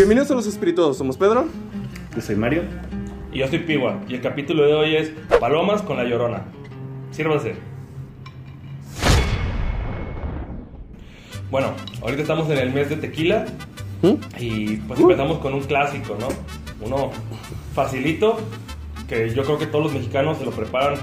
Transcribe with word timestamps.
Bienvenidos 0.00 0.30
a 0.30 0.34
Los 0.34 0.46
Espirituosos, 0.46 0.96
somos 0.96 1.18
Pedro. 1.18 1.44
Yo 2.16 2.22
soy 2.22 2.34
Mario. 2.34 2.62
Y 3.34 3.40
yo 3.40 3.48
soy 3.48 3.58
Piwa. 3.58 4.00
Y 4.08 4.14
el 4.14 4.22
capítulo 4.22 4.64
de 4.64 4.72
hoy 4.72 4.96
es 4.96 5.12
Palomas 5.38 5.82
con 5.82 5.98
la 5.98 6.04
Llorona. 6.04 6.44
Sírvase. 7.10 7.56
Bueno, 11.50 11.74
ahorita 12.00 12.22
estamos 12.22 12.48
en 12.48 12.56
el 12.56 12.72
mes 12.72 12.88
de 12.88 12.96
tequila. 12.96 13.44
Y 14.38 14.76
pues 14.78 14.98
empezamos 14.98 15.36
con 15.40 15.52
un 15.52 15.64
clásico, 15.64 16.16
¿no? 16.18 16.28
Uno 16.80 17.10
facilito, 17.74 18.38
que 19.06 19.28
yo 19.34 19.44
creo 19.44 19.58
que 19.58 19.66
todos 19.66 19.84
los 19.84 19.92
mexicanos 19.92 20.38
se 20.38 20.46
lo 20.46 20.52
preparan 20.52 20.94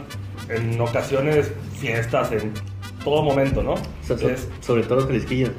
en 0.50 0.82
ocasiones, 0.82 1.52
fiestas, 1.80 2.32
en 2.32 2.52
todo 3.04 3.22
momento, 3.22 3.62
¿no? 3.62 3.76
So- 4.08 4.18
so- 4.18 4.27
Es- 4.27 4.48
sobre 4.62 4.82
todo 4.82 5.08
los. 5.08 5.52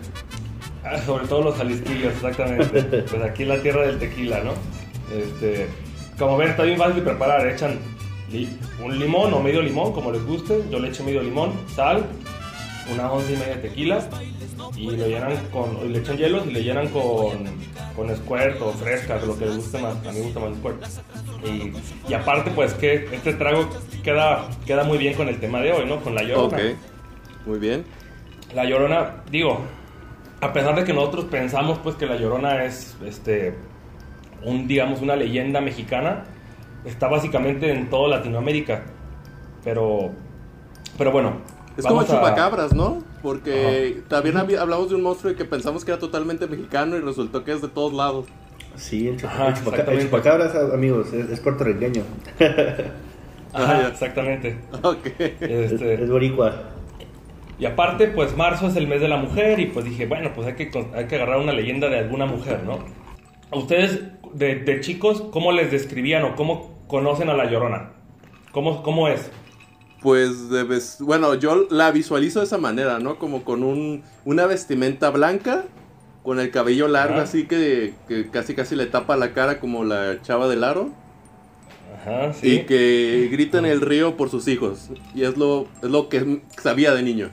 Ah, 0.91 0.99
Sobre 1.05 1.27
todo 1.27 1.43
los 1.43 1.57
jalisquillos, 1.57 2.13
exactamente. 2.15 2.83
pues 3.03 3.23
aquí 3.23 3.45
la 3.45 3.61
tierra 3.63 3.87
del 3.87 3.99
tequila, 3.99 4.41
¿no? 4.43 4.53
Este, 5.15 5.67
como 6.19 6.37
ven, 6.37 6.51
está 6.51 6.63
bien 6.63 6.79
fácil 6.79 6.97
de 6.97 7.03
preparar. 7.03 7.47
Echan 7.47 7.79
li- 8.31 8.59
un 8.83 8.99
limón 8.99 9.33
o 9.35 9.41
medio 9.41 9.63
limón, 9.63 9.93
como 9.93 10.11
les 10.13 10.25
guste. 10.25 10.63
Yo 10.71 10.79
le 10.79 10.89
echo 10.89 11.05
medio 11.05 11.23
limón, 11.23 11.53
sal, 11.75 12.05
una 12.93 13.11
once 13.13 13.33
y 13.33 13.37
media 13.37 13.57
de 13.57 13.69
tequila 13.69 14.09
y 14.77 14.91
lo 14.91 15.07
llenan 15.07 15.33
con, 15.53 15.79
y 15.85 15.89
le 15.89 15.99
echan 15.99 16.17
hielos 16.17 16.47
y 16.47 16.53
le 16.53 16.63
llenan 16.63 16.89
con, 16.89 17.45
con 17.97 18.17
squirt 18.17 18.61
o 18.63 18.73
fresca, 18.73 19.19
lo 19.27 19.39
que 19.39 19.47
les 19.47 19.57
guste 19.57 19.79
más. 19.79 19.95
A 20.07 20.13
mí 20.13 20.19
me 20.19 20.25
gusta 20.25 20.41
más 20.41 20.55
squirt. 20.57 20.85
Y, 21.45 22.11
y 22.11 22.15
aparte, 22.15 22.51
pues 22.55 22.75
que 22.75 23.09
este 23.13 23.35
trago 23.35 23.69
queda, 24.03 24.49
queda 24.67 24.85
muy 24.85 24.99
bien 24.99 25.15
con 25.15 25.29
el 25.29 25.39
tema 25.39 25.61
de 25.61 25.73
hoy, 25.73 25.87
¿no? 25.87 26.01
Con 26.01 26.15
la 26.15 26.23
llorona. 26.23 26.57
Ok, 26.57 26.63
muy 27.47 27.59
bien. 27.59 27.85
La 28.55 28.65
Llorona, 28.65 29.17
digo, 29.31 29.61
a 30.41 30.53
pesar 30.53 30.75
de 30.77 30.85
que 30.85 30.93
nosotros 30.93 31.25
pensamos 31.27 31.79
pues 31.79 31.97
que 31.97 32.07
La 32.07 32.17
Llorona 32.17 32.65
es 32.65 32.97
este 33.05 33.55
un 34.45 34.69
digamos 34.69 35.01
una 35.03 35.17
leyenda 35.17 35.61
mexicana, 35.61 36.25
está 36.85 37.09
básicamente 37.09 37.73
en 37.73 37.91
toda 37.91 38.09
Latinoamérica. 38.09 38.83
Pero 39.65 40.11
pero 40.97 41.11
bueno, 41.13 41.39
Es 41.77 41.85
como 41.85 41.97
vamos 41.97 42.11
a- 42.11 42.17
chupacabras, 42.17 42.73
¿no? 42.73 43.03
Porque 43.23 44.03
también 44.09 44.37
hablamos 44.37 44.91
de 44.91 44.95
un 44.95 45.03
monstruo 45.03 45.35
que 45.35 45.45
pensamos 45.45 45.85
que 45.85 45.91
era 45.91 45.99
totalmente 46.01 46.47
mexicano 46.47 46.97
y 46.97 47.01
resultó 47.01 47.43
que 47.45 47.53
es 47.53 47.61
de 47.61 47.69
todos 47.69 47.93
lados. 47.93 48.27
Sí, 48.77 49.09
el, 49.09 49.17
chupa- 49.17 49.27
Ajá, 49.33 49.49
el 49.49 49.55
chupaca- 49.55 49.59
el 49.59 49.71
exactamente. 49.99 50.05
chupacabras, 50.05 50.55
amigos, 50.73 51.13
es, 51.13 51.29
es 51.31 51.41
puertorriqueño. 51.41 52.03
Ajá, 53.53 53.81
Ah, 53.85 53.89
exactamente. 53.91 54.59
Ok. 54.83 55.07
Es, 55.19 55.73
Este, 55.73 55.95
es 56.05 56.11
boricua. 56.11 56.55
Y 57.59 57.67
aparte, 57.67 58.09
pues 58.09 58.37
marzo 58.37 58.69
es 58.69 58.77
el 58.77 58.87
mes 58.87 59.01
de 59.01 59.09
la 59.09 59.17
mujer 59.17 59.59
y 59.61 59.67
pues 59.67 59.85
dije, 59.85 60.07
bueno, 60.07 60.33
pues 60.35 60.47
hay 60.47 60.55
que, 60.55 60.71
hay 60.95 61.07
que 61.07 61.17
agarrar 61.17 61.39
una 61.39 61.53
leyenda 61.53 61.89
de 61.89 61.99
alguna 61.99 62.27
mujer, 62.27 62.63
¿no? 62.65 62.85
¿A 63.51 63.59
ustedes 63.59 64.01
de, 64.33 64.57
de 64.57 64.81
chicos 64.81 65.23
cómo 65.33 65.53
les 65.53 65.71
describían 65.71 66.25
o 66.25 66.37
cómo 66.37 66.85
conocen 66.87 67.31
a 67.31 67.35
la 67.35 67.51
Llorona? 67.51 67.93
¿Cómo, 68.53 68.83
cómo 68.83 69.09
es? 69.09 69.31
Pues 70.01 71.01
bueno, 71.01 71.35
yo 71.35 71.67
la 71.71 71.91
visualizo 71.91 72.39
de 72.39 72.47
esa 72.47 72.59
manera, 72.59 73.01
¿no? 73.01 73.19
Como 73.19 73.45
con 73.45 73.65
un, 73.65 74.05
una 74.25 74.47
vestimenta 74.47 75.11
blanca, 75.11 75.65
con 76.23 76.39
el 76.39 76.51
cabello 76.53 76.87
largo 76.89 77.21
Ajá. 77.21 77.25
así 77.25 77.47
que, 77.49 77.95
que 78.07 78.31
casi 78.31 78.55
casi 78.55 78.77
le 78.77 78.87
tapa 78.87 79.17
la 79.17 79.33
cara 79.33 79.59
como 79.59 79.85
la 79.85 80.23
chava 80.23 80.49
del 80.49 80.63
aro. 80.63 80.91
Ajá, 81.93 82.33
sí. 82.33 82.55
Y 82.55 82.67
que 82.67 83.29
grita 83.33 83.59
en 83.59 83.67
el 83.67 83.81
río 83.81 84.17
por 84.17 84.31
sus 84.31 84.47
hijos. 84.47 84.91
Y 85.15 85.25
es 85.25 85.37
lo, 85.37 85.67
es 85.83 85.91
lo 85.91 86.09
que 86.09 86.43
sabía 86.57 86.95
de 86.95 87.03
niño. 87.03 87.31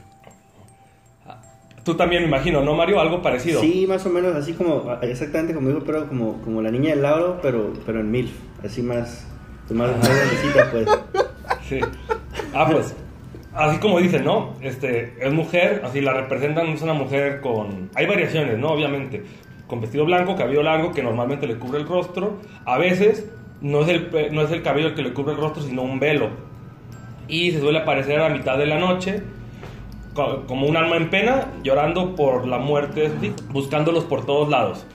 Tú 1.86 1.94
también 1.94 2.22
me 2.22 2.28
imagino, 2.28 2.62
¿no, 2.62 2.74
Mario? 2.74 2.98
Algo 2.98 3.22
parecido. 3.22 3.60
Sí, 3.60 3.86
más 3.86 4.04
o 4.04 4.10
menos 4.10 4.34
así 4.34 4.54
como, 4.54 4.92
exactamente 5.02 5.54
como 5.54 5.68
digo, 5.68 5.82
pero 5.86 6.08
como, 6.08 6.42
como 6.42 6.60
la 6.60 6.68
niña 6.68 6.90
del 6.90 7.02
Lauro, 7.02 7.38
pero, 7.40 7.72
pero 7.86 8.00
en 8.00 8.10
MILF. 8.10 8.32
Así 8.64 8.82
más, 8.82 9.24
pues, 9.68 9.78
más, 9.78 9.96
más 9.96 10.08
grandecita, 10.08 10.70
pues. 10.72 10.88
Sí. 11.68 11.78
Ah, 12.52 12.68
pues, 12.68 12.92
así 13.54 13.78
como 13.78 14.00
dicen, 14.00 14.24
¿no? 14.24 14.56
Este, 14.60 15.14
es 15.20 15.32
mujer, 15.32 15.82
así 15.84 16.00
la 16.00 16.12
representan, 16.12 16.66
es 16.70 16.82
una 16.82 16.92
mujer 16.92 17.40
con... 17.40 17.88
Hay 17.94 18.06
variaciones, 18.06 18.58
¿no? 18.58 18.70
Obviamente. 18.70 19.22
Con 19.68 19.80
vestido 19.80 20.04
blanco, 20.04 20.34
cabello 20.34 20.64
largo, 20.64 20.90
que 20.90 21.04
normalmente 21.04 21.46
le 21.46 21.56
cubre 21.56 21.78
el 21.78 21.86
rostro. 21.86 22.38
A 22.64 22.78
veces 22.78 23.30
no 23.60 23.82
es 23.82 23.88
el, 23.88 24.32
no 24.32 24.42
es 24.42 24.50
el 24.50 24.62
cabello 24.62 24.88
el 24.88 24.94
que 24.94 25.02
le 25.02 25.12
cubre 25.12 25.34
el 25.34 25.38
rostro, 25.38 25.62
sino 25.62 25.82
un 25.82 26.00
velo. 26.00 26.30
Y 27.28 27.52
se 27.52 27.60
suele 27.60 27.78
aparecer 27.78 28.20
a 28.20 28.28
mitad 28.28 28.58
de 28.58 28.66
la 28.66 28.80
noche, 28.80 29.22
como 30.46 30.66
un 30.66 30.76
alma 30.76 30.96
en 30.96 31.10
pena, 31.10 31.52
llorando 31.62 32.14
por 32.16 32.46
la 32.46 32.58
muerte 32.58 33.08
de 33.10 33.32
buscándolos 33.50 34.04
por 34.04 34.24
todos 34.26 34.48
lados. 34.48 34.86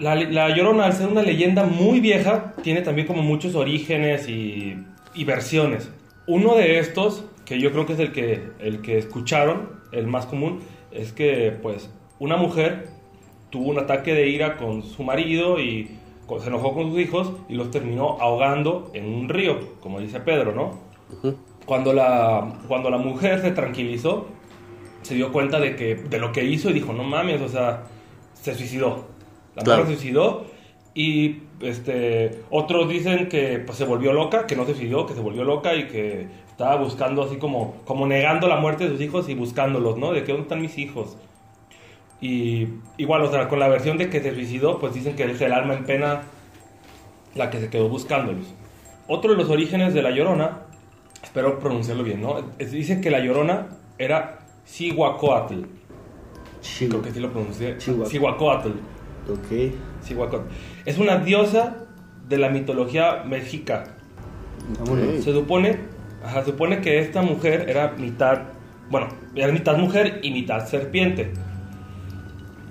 La, 0.00 0.14
la 0.16 0.48
Llorona, 0.54 0.86
al 0.86 0.92
ser 0.92 1.08
una 1.08 1.22
leyenda 1.22 1.64
muy 1.64 2.00
vieja, 2.00 2.54
tiene 2.62 2.82
también 2.82 3.06
como 3.06 3.22
muchos 3.22 3.54
orígenes 3.54 4.28
y, 4.28 4.76
y 5.14 5.24
versiones. 5.24 5.90
Uno 6.26 6.56
de 6.56 6.78
estos, 6.80 7.24
que 7.44 7.60
yo 7.60 7.70
creo 7.70 7.86
que 7.86 7.92
es 7.92 8.00
el 8.00 8.10
que, 8.12 8.42
el 8.58 8.80
que 8.82 8.98
escucharon, 8.98 9.68
el 9.92 10.06
más 10.08 10.26
común, 10.26 10.60
es 10.90 11.12
que 11.12 11.52
pues 11.62 11.90
una 12.18 12.36
mujer 12.36 12.88
tuvo 13.50 13.70
un 13.70 13.78
ataque 13.78 14.14
de 14.14 14.28
ira 14.28 14.56
con 14.56 14.82
su 14.82 15.04
marido 15.04 15.60
y 15.60 15.90
co- 16.26 16.40
se 16.40 16.48
enojó 16.48 16.74
con 16.74 16.90
sus 16.90 16.98
hijos 16.98 17.32
y 17.48 17.54
los 17.54 17.70
terminó 17.70 18.16
ahogando 18.20 18.90
en 18.94 19.04
un 19.06 19.28
río, 19.28 19.76
como 19.80 20.00
dice 20.00 20.18
Pedro, 20.20 20.52
¿no? 20.54 20.80
Cuando 21.66 21.92
la, 21.92 22.52
cuando 22.68 22.90
la 22.90 22.98
mujer 22.98 23.40
se 23.40 23.50
tranquilizó, 23.52 24.26
se 25.02 25.14
dio 25.14 25.32
cuenta 25.32 25.60
de, 25.60 25.76
que, 25.76 25.94
de 25.96 26.18
lo 26.18 26.32
que 26.32 26.44
hizo 26.44 26.70
y 26.70 26.72
dijo, 26.74 26.92
no 26.92 27.04
mames, 27.04 27.40
o 27.42 27.48
sea, 27.48 27.84
se 28.34 28.54
suicidó. 28.54 29.06
La 29.54 29.62
Claro. 29.62 29.82
mujer 29.84 29.96
se 29.96 30.00
suicidó 30.02 30.46
y 30.94 31.42
este, 31.60 32.42
otros 32.50 32.88
dicen 32.88 33.28
que 33.28 33.58
pues, 33.60 33.78
se 33.78 33.84
volvió 33.84 34.12
loca, 34.12 34.46
que 34.46 34.56
no 34.56 34.64
se 34.66 34.74
suicidó, 34.74 35.06
que 35.06 35.14
se 35.14 35.20
volvió 35.20 35.44
loca 35.44 35.74
y 35.74 35.86
que 35.88 36.28
estaba 36.48 36.76
buscando 36.76 37.22
así 37.24 37.36
como, 37.36 37.76
como 37.84 38.06
negando 38.06 38.48
la 38.48 38.56
muerte 38.56 38.84
de 38.84 38.90
sus 38.90 39.00
hijos 39.00 39.28
y 39.28 39.34
buscándolos, 39.34 39.96
¿no? 39.98 40.12
De 40.12 40.22
que 40.24 40.32
dónde 40.32 40.42
están 40.44 40.60
mis 40.62 40.78
hijos. 40.78 41.16
Y 42.20 42.68
igual, 42.96 43.22
o 43.22 43.30
sea, 43.30 43.48
con 43.48 43.58
la 43.60 43.68
versión 43.68 43.98
de 43.98 44.08
que 44.08 44.20
se 44.20 44.34
suicidó, 44.34 44.78
pues 44.78 44.94
dicen 44.94 45.16
que 45.16 45.24
es 45.24 45.40
el 45.40 45.52
alma 45.52 45.74
en 45.74 45.84
pena 45.84 46.22
la 47.34 47.50
que 47.50 47.60
se 47.60 47.68
quedó 47.70 47.88
buscándolos. 47.88 48.54
Otro 49.08 49.32
de 49.32 49.36
los 49.36 49.50
orígenes 49.50 49.92
de 49.94 50.02
la 50.02 50.10
Llorona, 50.10 50.62
espero 51.34 51.58
pronunciarlo 51.58 52.04
bien, 52.04 52.22
¿no? 52.22 52.36
Dicen 52.60 53.00
que 53.00 53.10
la 53.10 53.18
Llorona 53.18 53.66
era 53.98 54.38
Cihuacóatl. 54.68 55.62
Creo 56.78 57.02
que 57.02 57.10
sí 57.10 57.18
lo 57.18 57.32
pronuncié. 57.32 57.76
Cihuacóatl. 57.80 58.68
Ok. 59.28 59.74
Cihuacóatl. 60.04 60.46
Es 60.84 60.96
una 60.96 61.16
diosa 61.16 61.88
de 62.28 62.38
la 62.38 62.50
mitología 62.50 63.24
mexica. 63.26 63.96
Vámonos. 64.78 65.24
Se 65.24 65.32
supone, 65.32 65.76
ajá, 66.24 66.44
se 66.44 66.52
supone 66.52 66.80
que 66.80 67.00
esta 67.00 67.20
mujer 67.22 67.68
era 67.68 67.94
mitad, 67.98 68.42
bueno, 68.88 69.08
era 69.34 69.52
mitad 69.52 69.76
mujer 69.76 70.20
y 70.22 70.30
mitad 70.30 70.64
serpiente. 70.68 71.32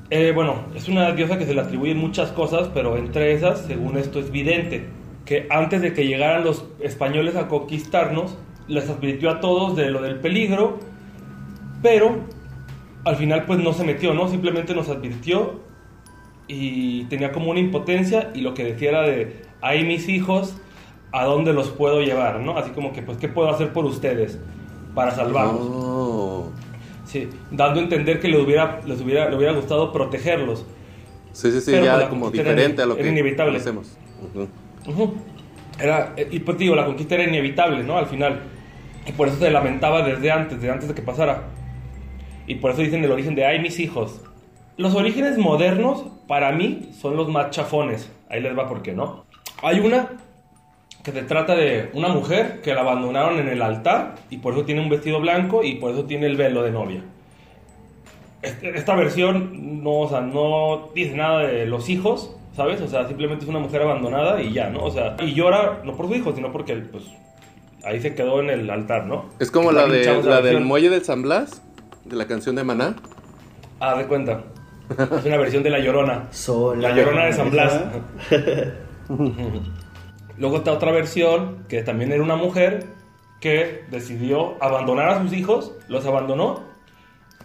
Eh, 0.09 0.31
bueno, 0.33 0.67
es 0.73 0.87
una 0.87 1.11
diosa 1.11 1.37
que 1.37 1.45
se 1.45 1.53
le 1.53 1.59
atribuyen 1.59 1.97
muchas 1.97 2.31
cosas, 2.31 2.69
pero 2.73 2.95
entre 2.95 3.33
esas, 3.33 3.59
según 3.65 3.97
esto, 3.97 4.19
es 4.19 4.31
vidente. 4.31 4.85
Que 5.25 5.47
antes 5.49 5.81
de 5.81 5.93
que 5.93 6.07
llegaran 6.07 6.45
los 6.45 6.65
españoles 6.79 7.35
a 7.35 7.49
conquistarnos, 7.49 8.37
les 8.67 8.89
advirtió 8.89 9.29
a 9.29 9.39
todos 9.39 9.75
de 9.75 9.89
lo 9.89 10.01
del 10.01 10.19
peligro, 10.19 10.79
pero 11.81 12.15
al 13.05 13.15
final 13.15 13.45
pues 13.45 13.59
no 13.59 13.73
se 13.73 13.83
metió, 13.83 14.13
¿no? 14.13 14.27
Simplemente 14.27 14.73
nos 14.73 14.89
advirtió 14.89 15.59
y 16.47 17.05
tenía 17.05 17.31
como 17.31 17.51
una 17.51 17.59
impotencia 17.59 18.31
y 18.33 18.41
lo 18.41 18.53
que 18.53 18.63
decía 18.63 18.89
era 18.89 19.01
de, 19.01 19.41
hay 19.61 19.85
mis 19.85 20.07
hijos, 20.09 20.55
¿a 21.11 21.25
dónde 21.25 21.53
los 21.53 21.69
puedo 21.69 22.01
llevar? 22.01 22.39
¿no? 22.39 22.57
Así 22.57 22.71
como 22.71 22.93
que, 22.93 23.01
pues, 23.01 23.17
¿qué 23.17 23.27
puedo 23.27 23.49
hacer 23.49 23.73
por 23.73 23.85
ustedes 23.85 24.39
para 24.95 25.11
salvarlos? 25.11 25.61
Oh. 25.61 26.49
Sí, 27.05 27.29
dando 27.51 27.79
a 27.79 27.83
entender 27.83 28.19
que 28.19 28.27
les 28.27 28.41
hubiera, 28.41 28.81
les 28.85 29.01
hubiera, 29.01 29.29
le 29.29 29.35
hubiera 29.35 29.53
gustado 29.53 29.91
protegerlos. 29.91 30.65
Sí, 31.31 31.51
sí, 31.51 31.61
sí, 31.61 31.71
Pero 31.71 31.85
ya 31.85 31.97
la 31.97 32.09
como 32.09 32.27
era 32.27 32.43
diferente 32.43 32.81
a 32.81 32.85
lo 32.85 32.95
que 32.95 33.07
inevitable. 33.07 33.57
hacemos. 33.57 33.97
Era, 35.79 36.13
eh, 36.15 36.27
y 36.31 36.39
pues 36.39 36.57
digo, 36.57 36.75
la 36.75 36.85
conquista 36.85 37.15
era 37.15 37.25
inevitable, 37.25 37.83
¿no? 37.83 37.97
Al 37.97 38.05
final. 38.05 38.39
Y 39.05 39.11
por 39.11 39.27
eso 39.27 39.37
se 39.37 39.51
lamentaba 39.51 40.01
desde 40.01 40.31
antes, 40.31 40.59
desde 40.59 40.71
antes 40.71 40.87
de 40.87 40.95
que 40.95 41.01
pasara. 41.01 41.43
Y 42.47 42.55
por 42.55 42.71
eso 42.71 42.81
dicen 42.81 43.03
el 43.03 43.11
origen 43.11 43.35
de, 43.35 43.45
ay, 43.45 43.59
mis 43.59 43.79
hijos. 43.79 44.21
Los 44.77 44.95
orígenes 44.95 45.37
modernos, 45.37 46.05
para 46.27 46.51
mí, 46.51 46.89
son 46.99 47.15
los 47.15 47.29
más 47.29 47.51
chafones. 47.51 48.11
Ahí 48.29 48.41
les 48.41 48.57
va 48.57 48.67
por 48.67 48.81
qué, 48.81 48.93
¿no? 48.93 49.25
Hay 49.61 49.79
una 49.79 50.09
que 51.03 51.11
se 51.11 51.23
trata 51.23 51.55
de 51.55 51.89
una 51.93 52.07
mujer 52.07 52.61
que 52.61 52.73
la 52.73 52.81
abandonaron 52.81 53.37
en 53.39 53.49
el 53.49 53.61
altar 53.61 54.15
y 54.29 54.37
por 54.37 54.53
eso 54.53 54.63
tiene 54.63 54.81
un 54.81 54.89
vestido 54.89 55.19
blanco 55.19 55.63
y 55.63 55.75
por 55.75 55.91
eso 55.91 56.05
tiene 56.05 56.27
el 56.27 56.37
velo 56.37 56.63
de 56.63 56.71
novia. 56.71 57.03
Esta 58.41 58.95
versión 58.95 59.83
no, 59.83 59.99
o 60.01 60.09
sea, 60.09 60.21
no 60.21 60.89
dice 60.95 61.15
nada 61.15 61.43
de 61.43 61.65
los 61.65 61.89
hijos, 61.89 62.35
¿sabes? 62.55 62.81
O 62.81 62.87
sea, 62.87 63.07
simplemente 63.07 63.43
es 63.43 63.49
una 63.49 63.59
mujer 63.59 63.81
abandonada 63.81 64.41
y 64.41 64.53
ya, 64.53 64.69
¿no? 64.69 64.83
O 64.83 64.91
sea, 64.91 65.15
y 65.19 65.33
llora 65.33 65.81
no 65.83 65.95
por 65.95 66.07
su 66.07 66.15
hijo, 66.15 66.33
sino 66.33 66.51
porque, 66.51 66.75
pues, 66.75 67.03
ahí 67.83 68.01
se 68.01 68.15
quedó 68.15 68.39
en 68.41 68.49
el 68.49 68.69
altar, 68.69 69.05
¿no? 69.05 69.29
Es 69.39 69.51
como 69.51 69.71
la, 69.71 69.87
de, 69.87 70.23
la 70.23 70.41
del 70.41 70.61
muelle 70.61 70.89
del 70.89 71.03
San 71.03 71.21
Blas, 71.21 71.61
de 72.05 72.15
la 72.15 72.27
canción 72.27 72.55
de 72.55 72.63
Maná. 72.63 72.95
Haz 73.79 73.97
de 73.97 74.05
cuenta. 74.07 74.43
Es 74.89 75.25
una 75.25 75.37
versión 75.37 75.63
de 75.63 75.69
La 75.69 75.79
Llorona. 75.79 76.27
Sola. 76.31 76.89
La 76.89 76.95
Llorona 76.95 77.25
de 77.25 77.33
San 77.33 77.49
Blas. 77.49 77.81
Luego 80.37 80.57
está 80.57 80.71
otra 80.71 80.91
versión 80.91 81.65
que 81.67 81.83
también 81.83 82.11
era 82.11 82.23
una 82.23 82.35
mujer 82.35 82.87
que 83.39 83.83
decidió 83.91 84.55
abandonar 84.63 85.09
a 85.09 85.21
sus 85.21 85.33
hijos, 85.33 85.73
los 85.87 86.05
abandonó 86.05 86.63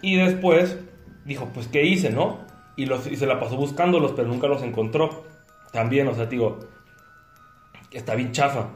y 0.01 0.17
después 0.17 0.79
dijo, 1.25 1.49
pues 1.53 1.69
¿qué 1.69 1.85
hice, 1.85 2.11
no? 2.11 2.39
Y, 2.77 2.87
los, 2.87 3.07
y 3.07 3.17
se 3.17 3.27
la 3.27 3.41
pasó 3.41 3.57
buscándolos, 3.57 4.13
pero 4.13 4.29
nunca 4.29 4.47
los 4.47 4.63
encontró. 4.63 5.25
También, 5.73 6.07
o 6.09 6.15
sea, 6.15 6.27
digo, 6.27 6.61
está 7.91 8.15
bien 8.15 8.33
chafa. 8.33 8.69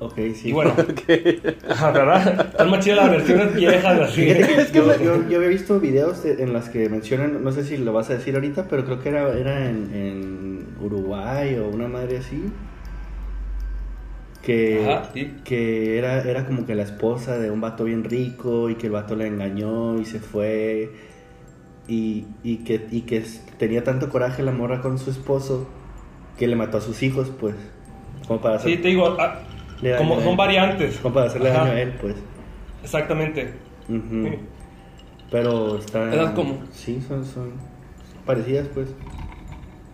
Ok, 0.00 0.16
sí. 0.34 0.48
Y 0.48 0.52
bueno, 0.52 0.74
ajá, 1.70 1.90
¿verdad? 1.92 2.46
Están 2.50 2.70
más 2.70 2.84
chidas 2.84 2.98
las 2.98 3.10
versiones 3.10 3.54
viejas 3.54 4.00
así. 4.00 4.22
Fíjate 4.22 4.66
que 4.72 4.78
yo, 4.78 5.02
yo- 5.02 5.28
yo 5.28 5.36
había 5.38 5.48
visto 5.48 5.78
videos 5.80 6.22
de- 6.24 6.42
en 6.42 6.52
las 6.52 6.68
que 6.68 6.88
mencionan, 6.88 7.42
no 7.44 7.52
sé 7.52 7.64
si 7.64 7.76
lo 7.76 7.92
vas 7.92 8.10
a 8.10 8.14
decir 8.14 8.34
ahorita, 8.34 8.66
pero 8.68 8.84
creo 8.84 9.00
que 9.00 9.08
era, 9.10 9.32
era 9.38 9.68
en, 9.70 9.90
en 9.94 10.66
Uruguay 10.80 11.56
o 11.58 11.68
una 11.68 11.88
madre 11.88 12.18
así. 12.18 12.42
Que, 14.42 14.84
Ajá, 14.84 15.10
sí. 15.14 15.32
que 15.44 15.96
era, 15.96 16.20
era 16.20 16.44
como 16.44 16.66
que 16.66 16.74
la 16.74 16.82
esposa 16.82 17.38
de 17.38 17.50
un 17.50 17.62
vato 17.62 17.84
bien 17.84 18.04
rico 18.04 18.68
y 18.68 18.74
que 18.74 18.88
el 18.88 18.92
vato 18.92 19.16
la 19.16 19.26
engañó 19.26 19.98
y 19.98 20.04
se 20.04 20.18
fue. 20.20 20.90
Y, 21.88 22.26
y 22.42 22.58
que, 22.58 22.86
y 22.90 23.02
que 23.02 23.22
tenía 23.58 23.84
tanto 23.84 24.10
coraje 24.10 24.42
la 24.42 24.52
morra 24.52 24.80
con 24.82 24.98
su 24.98 25.10
esposo 25.10 25.66
que 26.38 26.46
le 26.46 26.56
mató 26.56 26.78
a 26.78 26.80
sus 26.82 27.02
hijos, 27.02 27.30
pues. 27.40 27.54
Como 28.26 28.40
para, 28.40 28.56
hacer- 28.56 28.72
Sí, 28.76 28.82
te 28.82 28.88
digo, 28.88 29.16
ah, 29.18 29.40
Le 29.84 29.96
como 29.96 30.16
son 30.20 30.30
él. 30.30 30.36
variantes. 30.36 30.98
como 30.98 31.14
para 31.14 31.26
hacerle 31.26 31.50
Ajá, 31.50 31.60
daño 31.60 31.72
a 31.72 31.80
él, 31.80 31.92
pues. 32.00 32.16
Exactamente. 32.82 33.52
Sí. 33.86 34.38
Pero 35.30 35.78
está. 35.78 36.12
¿Esas 36.12 36.32
cómo? 36.32 36.58
Sí, 36.72 37.02
son, 37.06 37.24
son 37.24 37.52
parecidas, 38.24 38.68
pues. 38.72 38.94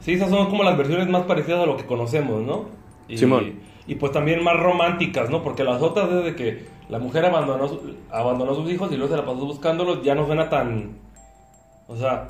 Sí, 0.01 0.13
esas 0.13 0.31
son 0.31 0.49
como 0.49 0.63
las 0.63 0.79
versiones 0.79 1.09
más 1.09 1.23
parecidas 1.23 1.61
a 1.61 1.67
lo 1.67 1.77
que 1.77 1.87
conocemos, 1.87 2.43
¿no? 2.43 2.67
Y, 3.09 3.19
Simón. 3.19 3.55
Y 3.87 3.97
pues 3.97 4.13
también 4.13 4.45
más 4.45 4.57
románticas, 4.59 5.29
¿no? 5.29 5.43
Porque 5.43 5.65
las 5.65 5.83
otras 5.83 6.09
desde 6.11 6.37
que 6.37 6.67
la 6.89 6.99
mujer 6.99 7.25
abandonó, 7.25 7.69
abandonó 8.11 8.53
a 8.53 8.55
sus 8.55 8.71
hijos 8.71 8.93
y 8.93 8.97
luego 8.97 9.13
se 9.13 9.21
la 9.21 9.27
pasó 9.27 9.45
buscándolos, 9.45 10.03
ya 10.03 10.15
no 10.15 10.27
suena 10.27 10.49
tan... 10.49 10.99
O 11.89 11.97
sea, 11.97 12.29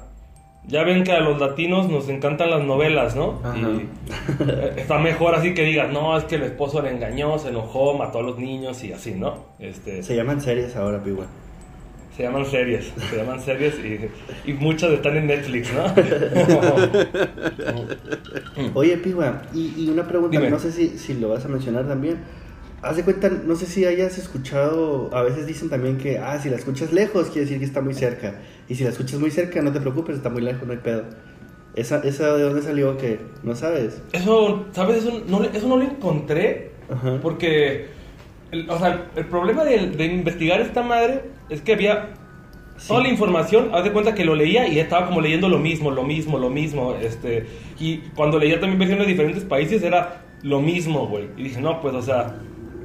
ya 0.66 0.84
ven 0.84 1.04
que 1.04 1.12
a 1.12 1.20
los 1.20 1.40
latinos 1.40 1.88
nos 1.88 2.08
encantan 2.08 2.50
las 2.50 2.62
novelas, 2.62 3.16
¿no? 3.16 3.40
Ajá. 3.42 3.56
Y 3.58 3.88
eh, 4.48 4.72
está 4.76 4.98
mejor 4.98 5.34
así 5.34 5.54
que 5.54 5.64
digas, 5.64 5.92
no, 5.92 6.16
es 6.16 6.24
que 6.24 6.36
el 6.36 6.42
esposo 6.44 6.82
le 6.82 6.90
engañó, 6.90 7.38
se 7.38 7.48
enojó, 7.48 7.96
mató 7.96 8.20
a 8.20 8.22
los 8.22 8.38
niños 8.38 8.82
y 8.84 8.92
así, 8.92 9.12
¿no? 9.12 9.46
Este, 9.58 10.02
Se 10.02 10.14
llaman 10.14 10.40
series 10.40 10.76
ahora, 10.76 11.02
Pigua. 11.02 11.26
se 12.16 12.22
llaman 12.24 12.44
series, 12.46 12.92
se 13.10 13.16
llaman 13.16 13.40
series 13.40 13.74
y, 13.78 14.50
y 14.50 14.54
muchas 14.54 14.90
están 14.92 15.16
en 15.16 15.26
Netflix, 15.28 15.72
¿no? 15.72 15.84
Oye, 18.74 18.96
Pigua, 18.98 19.42
y, 19.54 19.74
y 19.84 19.88
una 19.90 20.06
pregunta, 20.06 20.38
Dime. 20.38 20.50
no 20.50 20.58
sé 20.58 20.72
si, 20.72 20.98
si 20.98 21.14
lo 21.14 21.30
vas 21.30 21.44
a 21.44 21.48
mencionar 21.48 21.86
también. 21.88 22.18
Haz 22.82 22.96
de 22.96 23.04
cuenta, 23.04 23.28
no 23.28 23.56
sé 23.56 23.66
si 23.66 23.84
hayas 23.84 24.16
escuchado, 24.16 25.10
a 25.14 25.22
veces 25.22 25.46
dicen 25.46 25.68
también 25.68 25.98
que, 25.98 26.18
ah, 26.18 26.38
si 26.38 26.48
la 26.48 26.56
escuchas 26.56 26.92
lejos, 26.92 27.26
quiere 27.26 27.42
decir 27.42 27.58
que 27.58 27.64
está 27.66 27.82
muy 27.82 27.92
cerca. 27.92 28.40
Y 28.68 28.74
si 28.74 28.84
la 28.84 28.90
escuchas 28.90 29.20
muy 29.20 29.30
cerca, 29.30 29.60
no 29.60 29.70
te 29.70 29.80
preocupes, 29.80 30.16
está 30.16 30.30
muy 30.30 30.40
lejos, 30.40 30.66
no 30.66 30.72
hay 30.72 30.78
pedo. 30.78 31.04
¿Esa, 31.74 32.00
esa 32.00 32.34
de 32.36 32.42
dónde 32.42 32.62
salió 32.62 32.96
que 32.96 33.20
no 33.42 33.54
sabes? 33.54 34.02
Eso, 34.12 34.66
¿sabes? 34.72 35.04
Eso 35.04 35.22
no, 35.28 35.44
eso 35.44 35.68
no 35.68 35.76
lo 35.76 35.84
encontré 35.84 36.70
Ajá. 36.88 37.18
porque, 37.22 37.88
el, 38.50 38.68
o 38.68 38.78
sea, 38.78 39.10
el 39.14 39.26
problema 39.26 39.62
de, 39.64 39.90
de 39.90 40.04
investigar 40.06 40.60
esta 40.60 40.82
madre 40.82 41.24
es 41.50 41.60
que 41.60 41.74
había 41.74 42.14
toda 42.86 43.02
la 43.02 43.08
información, 43.08 43.70
haz 43.74 43.84
de 43.84 43.92
cuenta 43.92 44.14
que 44.14 44.24
lo 44.24 44.34
leía 44.34 44.66
y 44.66 44.78
estaba 44.78 45.06
como 45.06 45.20
leyendo 45.20 45.48
lo 45.48 45.58
mismo, 45.58 45.90
lo 45.90 46.02
mismo, 46.02 46.38
lo 46.38 46.50
mismo, 46.50 46.94
este, 46.94 47.46
y 47.78 47.98
cuando 48.14 48.38
leía 48.38 48.58
también 48.58 48.78
versiones 48.78 49.06
de 49.06 49.12
diferentes 49.12 49.44
países 49.44 49.82
era 49.82 50.22
lo 50.42 50.60
mismo, 50.60 51.06
güey, 51.06 51.28
y 51.36 51.44
dije, 51.44 51.60
no, 51.60 51.80
pues, 51.80 51.94
o 51.94 52.02
sea, 52.02 52.36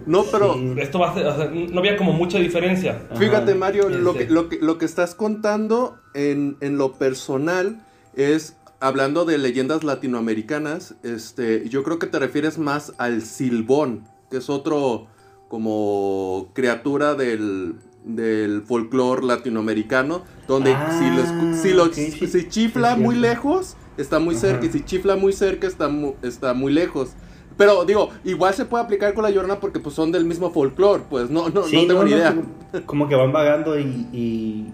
No, 0.06 0.24
pero 0.32 0.54
Sí. 0.54 0.74
esto 0.78 1.00
va 1.00 1.12
a 1.12 1.14
ser, 1.16 1.26
o 1.28 1.36
sea, 1.36 1.50
no 1.52 1.80
había 1.80 1.98
como 1.98 2.14
mucha 2.14 2.38
diferencia. 2.40 3.02
Ajá. 3.10 3.16
fíjate, 3.20 3.56
Mario, 3.56 3.90
lo 3.90 4.14
que, 4.14 4.28
lo, 4.30 4.50
que, 4.50 4.60
lo 4.60 4.78
que 4.78 4.86
estás 4.86 5.16
contando 5.16 5.98
en, 6.14 6.58
en 6.62 6.78
lo 6.78 6.94
personal 6.94 7.82
es, 8.16 8.56
hablando 8.80 9.26
de 9.26 9.38
leyendas 9.38 9.84
latinoamericanas, 9.84 10.96
este, 11.04 11.68
yo 11.70 11.84
creo 11.84 11.98
que 12.00 12.08
te 12.08 12.20
refieres 12.20 12.58
más 12.58 12.94
al 12.98 13.22
silbón, 13.24 14.04
que 14.30 14.38
es 14.38 14.50
otro 14.50 15.08
como 15.50 16.50
criatura 16.54 17.16
del, 17.16 17.76
del 18.04 18.62
folclore 18.64 19.26
latinoamericano, 19.26 20.24
donde 20.48 20.74
Ah, 20.74 20.92
si, 20.92 21.10
lo, 21.10 21.26
si, 21.54 21.74
lo- 21.74 21.92
si 21.94 22.48
chifla 22.50 22.96
sí, 22.96 23.02
muy 23.02 23.16
lejos, 23.16 23.76
está 23.98 24.20
muy 24.20 24.36
cerca, 24.36 24.66
y 24.66 24.70
si 24.70 24.84
chifla 24.84 25.16
muy 25.16 25.34
cerca, 25.34 25.66
está, 25.68 25.88
mu- 25.88 26.16
está 26.22 26.54
muy 26.54 26.74
lejos. 26.74 27.12
Pero 27.58 27.86
digo, 27.86 28.10
igual 28.26 28.54
se 28.54 28.66
puede 28.66 28.84
aplicar 28.84 29.14
con 29.14 29.24
la 29.24 29.30
llorona 29.30 29.60
porque 29.60 29.80
pues 29.80 29.96
son 29.96 30.12
del 30.12 30.26
mismo 30.26 30.52
folclore, 30.52 31.04
pues 31.10 31.30
no, 31.30 31.48
no, 31.50 31.64
Sí, 31.64 31.78
no 31.84 31.88
tengo 31.88 32.04
ni 32.04 32.12
idea. 32.12 32.36
Como, 32.36 32.86
como 32.86 33.08
que 33.08 33.16
van 33.16 33.32
vagando 33.32 33.80
y, 33.80 34.08
y 34.12 34.74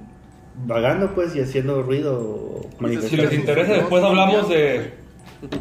vagando, 0.66 1.14
pues, 1.14 1.36
y 1.36 1.42
haciendo 1.42 1.84
ruido. 1.84 2.62
Si 3.08 3.18
les 3.18 3.34
interesa, 3.34 3.74
después 3.74 4.04
hablamos 4.04 4.50
de, 4.50 4.94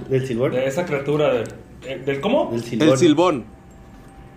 Del 0.08 0.26
silbón. 0.26 0.52
de 0.52 0.66
esa 0.66 0.86
criatura, 0.86 1.32
de- 1.34 1.44
eh, 1.86 2.02
del 2.04 2.20
¿cómo? 2.22 2.50
Del 2.52 2.64
silbón. 2.64 2.88
El 2.88 2.96
silbón. 2.98 3.44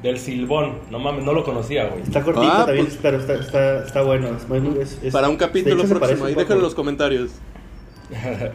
Del 0.02 0.20
silbón, 0.20 0.80
no 0.92 1.00
mames, 1.00 1.24
no 1.24 1.32
lo 1.32 1.46
conocía, 1.46 1.88
güey. 1.88 2.04
Está 2.04 2.22
cortito 2.22 2.52
Ah, 2.52 2.66
también, 2.66 2.88
pues- 2.88 3.00
pero 3.02 3.18
está, 3.18 3.36
está, 3.36 3.86
está 3.86 4.02
bueno. 4.02 4.28
Es 4.36 4.50
muy- 4.50 4.60
muy- 4.60 4.80
es- 4.82 5.00
es- 5.02 5.14
Para 5.14 5.30
un 5.30 5.38
capítulo 5.38 5.82
hecho, 5.84 5.98
próximo, 5.98 6.26
ahí 6.26 6.34
déjenlo 6.36 6.56
en 6.58 6.62
los 6.64 6.76
comentarios. 6.76 7.32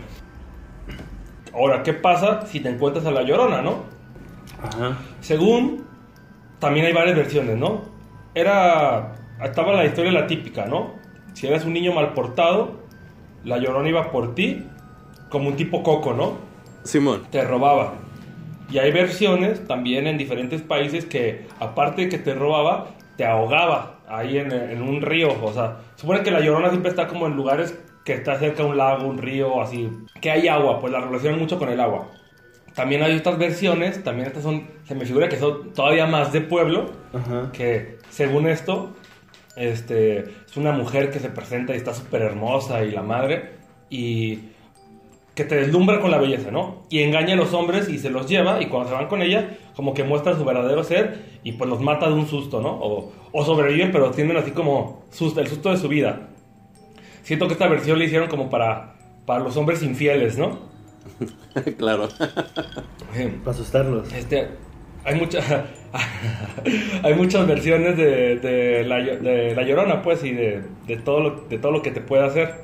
Ahora, 1.54 1.82
¿qué 1.82 1.94
pasa 1.94 2.46
si 2.46 2.60
te 2.60 2.68
encuentras 2.68 3.06
a 3.06 3.10
la 3.10 3.22
llorona, 3.22 3.62
no? 3.62 3.84
Ajá. 4.62 4.98
Según, 5.20 5.84
también 6.58 6.86
hay 6.86 6.92
varias 6.92 7.16
versiones, 7.16 7.56
¿no? 7.56 7.82
Era, 8.34 9.14
estaba 9.42 9.72
la 9.72 9.84
historia 9.84 10.12
la 10.12 10.26
típica, 10.26 10.66
¿no? 10.66 10.94
Si 11.34 11.46
eras 11.46 11.64
un 11.64 11.72
niño 11.72 11.92
mal 11.92 12.12
portado, 12.14 12.80
la 13.44 13.58
llorona 13.58 13.88
iba 13.88 14.10
por 14.10 14.34
ti, 14.34 14.64
como 15.28 15.48
un 15.48 15.56
tipo 15.56 15.82
coco, 15.82 16.12
¿no? 16.12 16.34
Simón. 16.84 17.26
Te 17.30 17.42
robaba. 17.44 17.94
Y 18.70 18.78
hay 18.78 18.92
versiones 18.92 19.66
también 19.66 20.06
en 20.06 20.18
diferentes 20.18 20.62
países 20.62 21.04
que, 21.04 21.46
aparte 21.60 22.02
de 22.02 22.08
que 22.08 22.18
te 22.18 22.34
robaba, 22.34 22.88
te 23.16 23.24
ahogaba 23.24 24.00
ahí 24.08 24.38
en, 24.38 24.52
en 24.52 24.82
un 24.82 25.00
río. 25.00 25.28
O 25.42 25.52
sea, 25.52 25.78
supone 25.96 26.22
que 26.22 26.30
la 26.30 26.40
llorona 26.40 26.70
siempre 26.70 26.90
está 26.90 27.08
como 27.08 27.26
en 27.26 27.34
lugares 27.34 27.78
que 28.04 28.14
está 28.14 28.38
cerca 28.38 28.62
de 28.62 28.70
un 28.70 28.76
lago, 28.76 29.06
un 29.06 29.18
río, 29.18 29.60
así. 29.60 29.90
Que 30.20 30.30
hay 30.30 30.48
agua, 30.48 30.80
pues 30.80 30.92
la 30.92 31.00
relacionan 31.00 31.38
mucho 31.38 31.58
con 31.58 31.68
el 31.68 31.78
agua. 31.78 32.08
También 32.78 33.02
hay 33.02 33.16
otras 33.16 33.38
versiones, 33.38 34.04
también 34.04 34.28
estas 34.28 34.44
son, 34.44 34.68
se 34.84 34.94
me 34.94 35.04
figura 35.04 35.28
que 35.28 35.36
son 35.36 35.72
todavía 35.72 36.06
más 36.06 36.32
de 36.32 36.42
pueblo, 36.42 36.92
Ajá. 37.12 37.50
que 37.52 37.98
según 38.08 38.46
esto, 38.46 38.90
este, 39.56 40.20
es 40.20 40.56
una 40.56 40.70
mujer 40.70 41.10
que 41.10 41.18
se 41.18 41.28
presenta 41.28 41.74
y 41.74 41.76
está 41.76 41.92
súper 41.92 42.22
hermosa 42.22 42.84
y 42.84 42.92
la 42.92 43.02
madre, 43.02 43.54
y 43.90 44.50
que 45.34 45.42
te 45.42 45.56
deslumbra 45.56 46.00
con 46.00 46.12
la 46.12 46.18
belleza, 46.18 46.52
¿no? 46.52 46.84
Y 46.88 47.02
engaña 47.02 47.34
a 47.34 47.36
los 47.36 47.52
hombres 47.52 47.88
y 47.88 47.98
se 47.98 48.10
los 48.10 48.28
lleva, 48.28 48.62
y 48.62 48.66
cuando 48.66 48.90
se 48.90 48.94
van 48.94 49.08
con 49.08 49.22
ella, 49.22 49.56
como 49.74 49.92
que 49.92 50.04
muestra 50.04 50.36
su 50.36 50.44
verdadero 50.44 50.84
ser 50.84 51.40
y 51.42 51.54
pues 51.54 51.68
los 51.68 51.80
mata 51.80 52.06
de 52.06 52.12
un 52.12 52.28
susto, 52.28 52.60
¿no? 52.60 52.78
O, 52.80 53.12
o 53.32 53.44
sobreviven, 53.44 53.90
pero 53.90 54.12
tienen 54.12 54.36
así 54.36 54.52
como 54.52 55.02
susto, 55.10 55.40
el 55.40 55.48
susto 55.48 55.72
de 55.72 55.78
su 55.78 55.88
vida. 55.88 56.28
Siento 57.24 57.48
que 57.48 57.54
esta 57.54 57.66
versión 57.66 57.98
la 57.98 58.04
hicieron 58.04 58.28
como 58.28 58.48
para, 58.48 58.94
para 59.26 59.42
los 59.42 59.56
hombres 59.56 59.82
infieles, 59.82 60.38
¿no? 60.38 60.68
claro. 61.78 62.08
Para 63.44 63.50
asustarlos. 63.50 64.12
Este, 64.12 64.48
hay 65.04 65.14
muchas 65.14 65.44
hay 67.02 67.14
muchas 67.14 67.46
versiones 67.46 67.96
de, 67.96 68.36
de 68.36 68.84
la, 68.84 68.96
de 68.98 69.54
La 69.54 69.62
Llorona, 69.62 70.02
pues, 70.02 70.22
y 70.24 70.32
de, 70.32 70.62
de 70.86 70.96
todo 70.96 71.20
lo, 71.20 71.30
de 71.48 71.58
todo 71.58 71.72
lo 71.72 71.82
que 71.82 71.90
te 71.90 72.00
puede 72.00 72.24
hacer. 72.24 72.54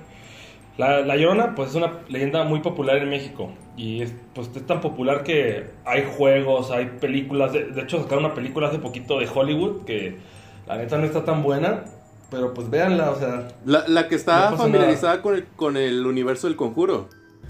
La, 0.77 1.01
La 1.01 1.17
Llorona, 1.17 1.55
pues, 1.55 1.71
es 1.71 1.77
una 1.77 2.01
leyenda 2.09 2.45
muy 2.45 2.61
popular 2.61 2.97
en 2.99 3.11
México. 3.11 3.53
Y 3.77 4.03
es, 4.03 4.15
pues, 4.35 4.51
es 4.55 4.67
tan 4.67 4.81
popular 4.81 5.23
que 5.23 5.67
hay 5.85 6.05
juegos, 6.17 6.71
hay 6.71 6.87
películas. 7.01 7.53
De, 7.53 7.65
de 7.65 7.83
hecho, 7.83 8.03
sacaron 8.03 8.25
una 8.25 8.35
película 8.35 8.69
hace 8.69 8.79
poquito 8.79 9.19
de 9.19 9.29
Hollywood 9.33 9.85
que 9.85 10.19
la 10.67 10.77
neta 10.77 10.99
no 10.99 11.05
está 11.05 11.25
tan 11.25 11.43
buena. 11.43 11.85
Pero, 12.31 12.53
pues, 12.53 12.69
véanla, 12.69 13.11
o 13.11 13.19
sea... 13.19 13.49
La, 13.65 13.87
la 13.87 14.09
que 14.09 14.17
está 14.17 14.57
familiarizada 14.57 15.23
con 15.23 15.35
el, 15.35 15.45
con 15.57 15.77
el 15.77 16.05
universo 16.05 16.49
del 16.49 16.57
conjuro. 16.57 17.09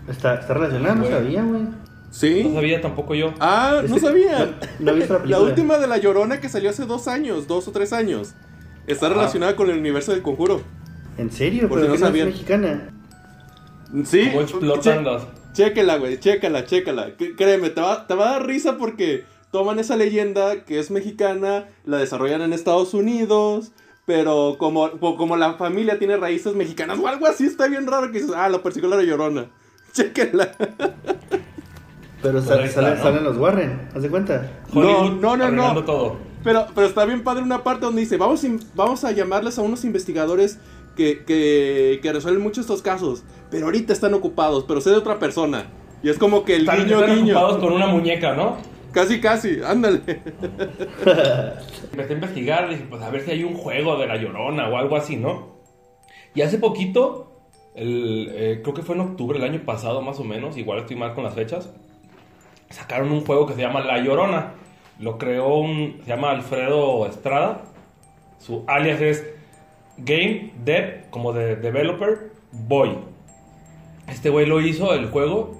Está, 0.08 0.34
está 0.34 0.54
relacionado, 0.54 0.96
no 0.96 1.06
sabía, 1.06 1.42
güey. 1.42 1.62
¿Sí? 2.10 2.44
No 2.44 2.54
sabía 2.54 2.80
tampoco 2.80 3.14
yo. 3.14 3.32
Ah, 3.40 3.82
no 3.88 3.98
sabían. 3.98 4.56
No, 4.78 4.84
no 4.86 4.90
he 4.92 4.94
visto 4.94 5.20
la 5.24 5.40
última 5.40 5.78
de 5.78 5.86
La 5.88 5.96
Llorona 5.98 6.40
que 6.40 6.48
salió 6.48 6.70
hace 6.70 6.84
dos 6.86 7.08
años, 7.08 7.48
dos 7.48 7.66
o 7.68 7.72
tres 7.72 7.92
años. 7.92 8.34
Está 8.86 9.06
Ah. 9.06 9.10
relacionada 9.10 9.56
con 9.56 9.70
el 9.70 9.78
universo 9.78 10.12
del 10.12 10.22
conjuro. 10.22 10.62
¿En 11.18 11.30
serio? 11.32 11.68
Por 11.68 11.80
¿Pero 11.80 11.80
si 11.80 11.86
no 11.86 11.88
no 11.88 11.94
es 11.94 12.00
sabían. 12.00 12.28
mexicana? 12.28 12.90
Sí. 14.04 14.20
Explotando. 14.20 15.28
Chéquela, 15.52 15.96
güey, 15.98 16.18
chécala, 16.18 16.64
chécala. 16.64 17.10
C- 17.18 17.34
Créeme, 17.36 17.70
te 17.70 17.80
va, 17.80 18.06
te 18.06 18.14
va 18.14 18.28
a 18.28 18.32
dar 18.32 18.46
risa 18.46 18.76
porque 18.76 19.24
toman 19.52 19.78
esa 19.78 19.96
leyenda 19.96 20.64
que 20.64 20.80
es 20.80 20.90
mexicana, 20.90 21.66
la 21.84 21.98
desarrollan 21.98 22.42
en 22.42 22.52
Estados 22.52 22.92
Unidos, 22.92 23.70
pero 24.04 24.56
como, 24.58 24.90
como 24.98 25.36
la 25.36 25.54
familia 25.54 25.98
tiene 26.00 26.16
raíces 26.16 26.54
mexicanas 26.56 26.98
o 26.98 27.06
algo 27.06 27.26
así, 27.26 27.46
está 27.46 27.68
bien 27.68 27.86
raro 27.86 28.08
que 28.10 28.18
dices, 28.18 28.34
ah, 28.36 28.48
lo 28.48 28.62
persiguió 28.64 28.88
la 28.90 29.00
llorona. 29.02 29.46
Chéquenla. 30.02 30.52
Pero 32.22 32.32
Pues 32.34 32.44
sal- 32.44 32.58
ahí 32.60 32.64
está, 32.66 32.80
salen, 32.82 32.96
¿no? 32.98 33.02
salen 33.02 33.24
los 33.24 33.36
Warren, 33.36 33.88
¿haz 33.94 34.02
de 34.02 34.08
cuenta? 34.10 34.50
No, 34.72 35.36
no, 35.36 35.50
no. 35.50 35.84
todo. 35.84 36.16
Pero, 36.42 36.66
pero 36.74 36.86
está 36.86 37.04
bien 37.06 37.22
padre 37.24 37.42
una 37.42 37.62
parte 37.62 37.86
donde 37.86 38.02
dice, 38.02 38.16
vamos, 38.18 38.44
vamos 38.74 39.04
a 39.04 39.12
llamarles 39.12 39.58
a 39.58 39.62
unos 39.62 39.84
investigadores 39.84 40.58
que, 40.96 41.24
que, 41.24 41.98
que 42.02 42.12
resuelven 42.12 42.42
mucho 42.42 42.60
estos 42.60 42.82
casos, 42.82 43.24
pero 43.50 43.66
ahorita 43.66 43.92
están 43.92 44.12
ocupados, 44.14 44.64
pero 44.68 44.80
sé 44.80 44.90
de 44.90 44.96
otra 44.96 45.18
persona. 45.18 45.66
Y 46.02 46.10
es 46.10 46.18
como 46.18 46.44
que 46.44 46.56
el 46.56 46.62
Están, 46.62 46.84
guiño, 46.84 47.00
están 47.00 47.16
guiño. 47.16 47.34
ocupados 47.38 47.62
con 47.64 47.72
una 47.72 47.86
muñeca, 47.86 48.34
¿no? 48.34 48.56
Casi, 48.92 49.20
casi, 49.20 49.58
ándale. 49.66 50.02
Empecé 51.92 52.12
a 52.12 52.14
investigar, 52.14 52.68
dije, 52.68 52.86
pues 52.88 53.02
a 53.02 53.10
ver 53.10 53.22
si 53.22 53.30
hay 53.30 53.42
un 53.44 53.54
juego 53.54 53.96
de 53.98 54.06
la 54.06 54.16
llorona 54.16 54.68
o 54.68 54.76
algo 54.76 54.96
así, 54.96 55.16
¿no? 55.16 55.56
Y 56.34 56.42
hace 56.42 56.58
poquito, 56.58 57.33
el, 57.74 58.30
eh, 58.32 58.60
creo 58.62 58.74
que 58.74 58.82
fue 58.82 58.94
en 58.94 59.02
octubre 59.02 59.38
del 59.38 59.50
año 59.50 59.64
pasado 59.64 60.00
más 60.00 60.18
o 60.20 60.24
menos, 60.24 60.56
igual 60.56 60.80
estoy 60.80 60.96
mal 60.96 61.14
con 61.14 61.24
las 61.24 61.34
fechas, 61.34 61.72
sacaron 62.70 63.10
un 63.12 63.24
juego 63.24 63.46
que 63.46 63.54
se 63.54 63.62
llama 63.62 63.80
La 63.80 63.98
Llorona. 63.98 64.52
Lo 64.98 65.18
creó 65.18 65.56
un, 65.56 66.00
se 66.04 66.10
llama 66.10 66.30
Alfredo 66.30 67.06
Estrada. 67.06 67.64
Su 68.38 68.64
alias 68.66 69.00
es 69.00 69.26
Game 69.96 70.52
Dev, 70.64 71.08
como 71.10 71.32
de 71.32 71.56
developer, 71.56 72.32
Boy. 72.52 72.98
Este 74.08 74.28
güey 74.28 74.46
lo 74.46 74.60
hizo, 74.60 74.94
el 74.94 75.06
juego, 75.06 75.56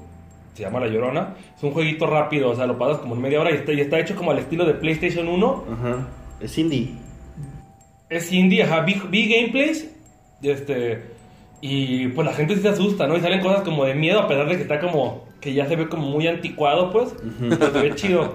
se 0.55 0.63
llama 0.63 0.81
La 0.81 0.89
Llorona. 0.89 1.35
Es 1.57 1.63
un 1.63 1.73
jueguito 1.73 2.07
rápido, 2.07 2.51
o 2.51 2.55
sea, 2.55 2.67
lo 2.67 2.79
pasas 2.79 2.99
como 2.99 3.15
en 3.15 3.23
media 3.23 3.41
hora 3.41 3.51
y 3.51 3.55
está, 3.55 3.73
y 3.73 3.81
está 3.81 3.99
hecho 3.99 4.15
como 4.15 4.31
al 4.31 4.39
estilo 4.39 4.65
de 4.65 4.75
PlayStation 4.75 5.29
1. 5.29 5.65
Ajá. 5.73 6.09
Es 6.41 6.59
indie. 6.59 6.95
Es 8.09 8.31
indie, 8.33 8.63
ajá, 8.63 8.83
vi, 8.83 9.01
vi 9.09 9.35
gameplays, 9.35 9.91
este, 10.43 11.14
y 11.67 12.09
pues 12.09 12.27
la 12.27 12.35
gente 12.35 12.57
sí 12.57 12.61
se 12.61 12.69
asusta, 12.69 13.07
¿no? 13.07 13.17
Y 13.17 13.23
salen 13.23 13.41
cosas 13.41 13.63
como 13.63 13.87
de 13.87 13.95
miedo, 13.95 14.21
a 14.21 14.29
pesar 14.29 14.47
de 14.47 14.57
que 14.57 14.61
está 14.61 14.81
como, 14.81 15.27
que 15.41 15.55
ya 15.55 15.67
se 15.67 15.77
ve 15.77 15.89
como 15.89 16.07
muy 16.11 16.27
anticuado, 16.29 16.91
pues, 16.91 17.15
pero 17.41 17.73
se 17.73 17.81
ve 17.81 17.95
chido. 17.95 18.35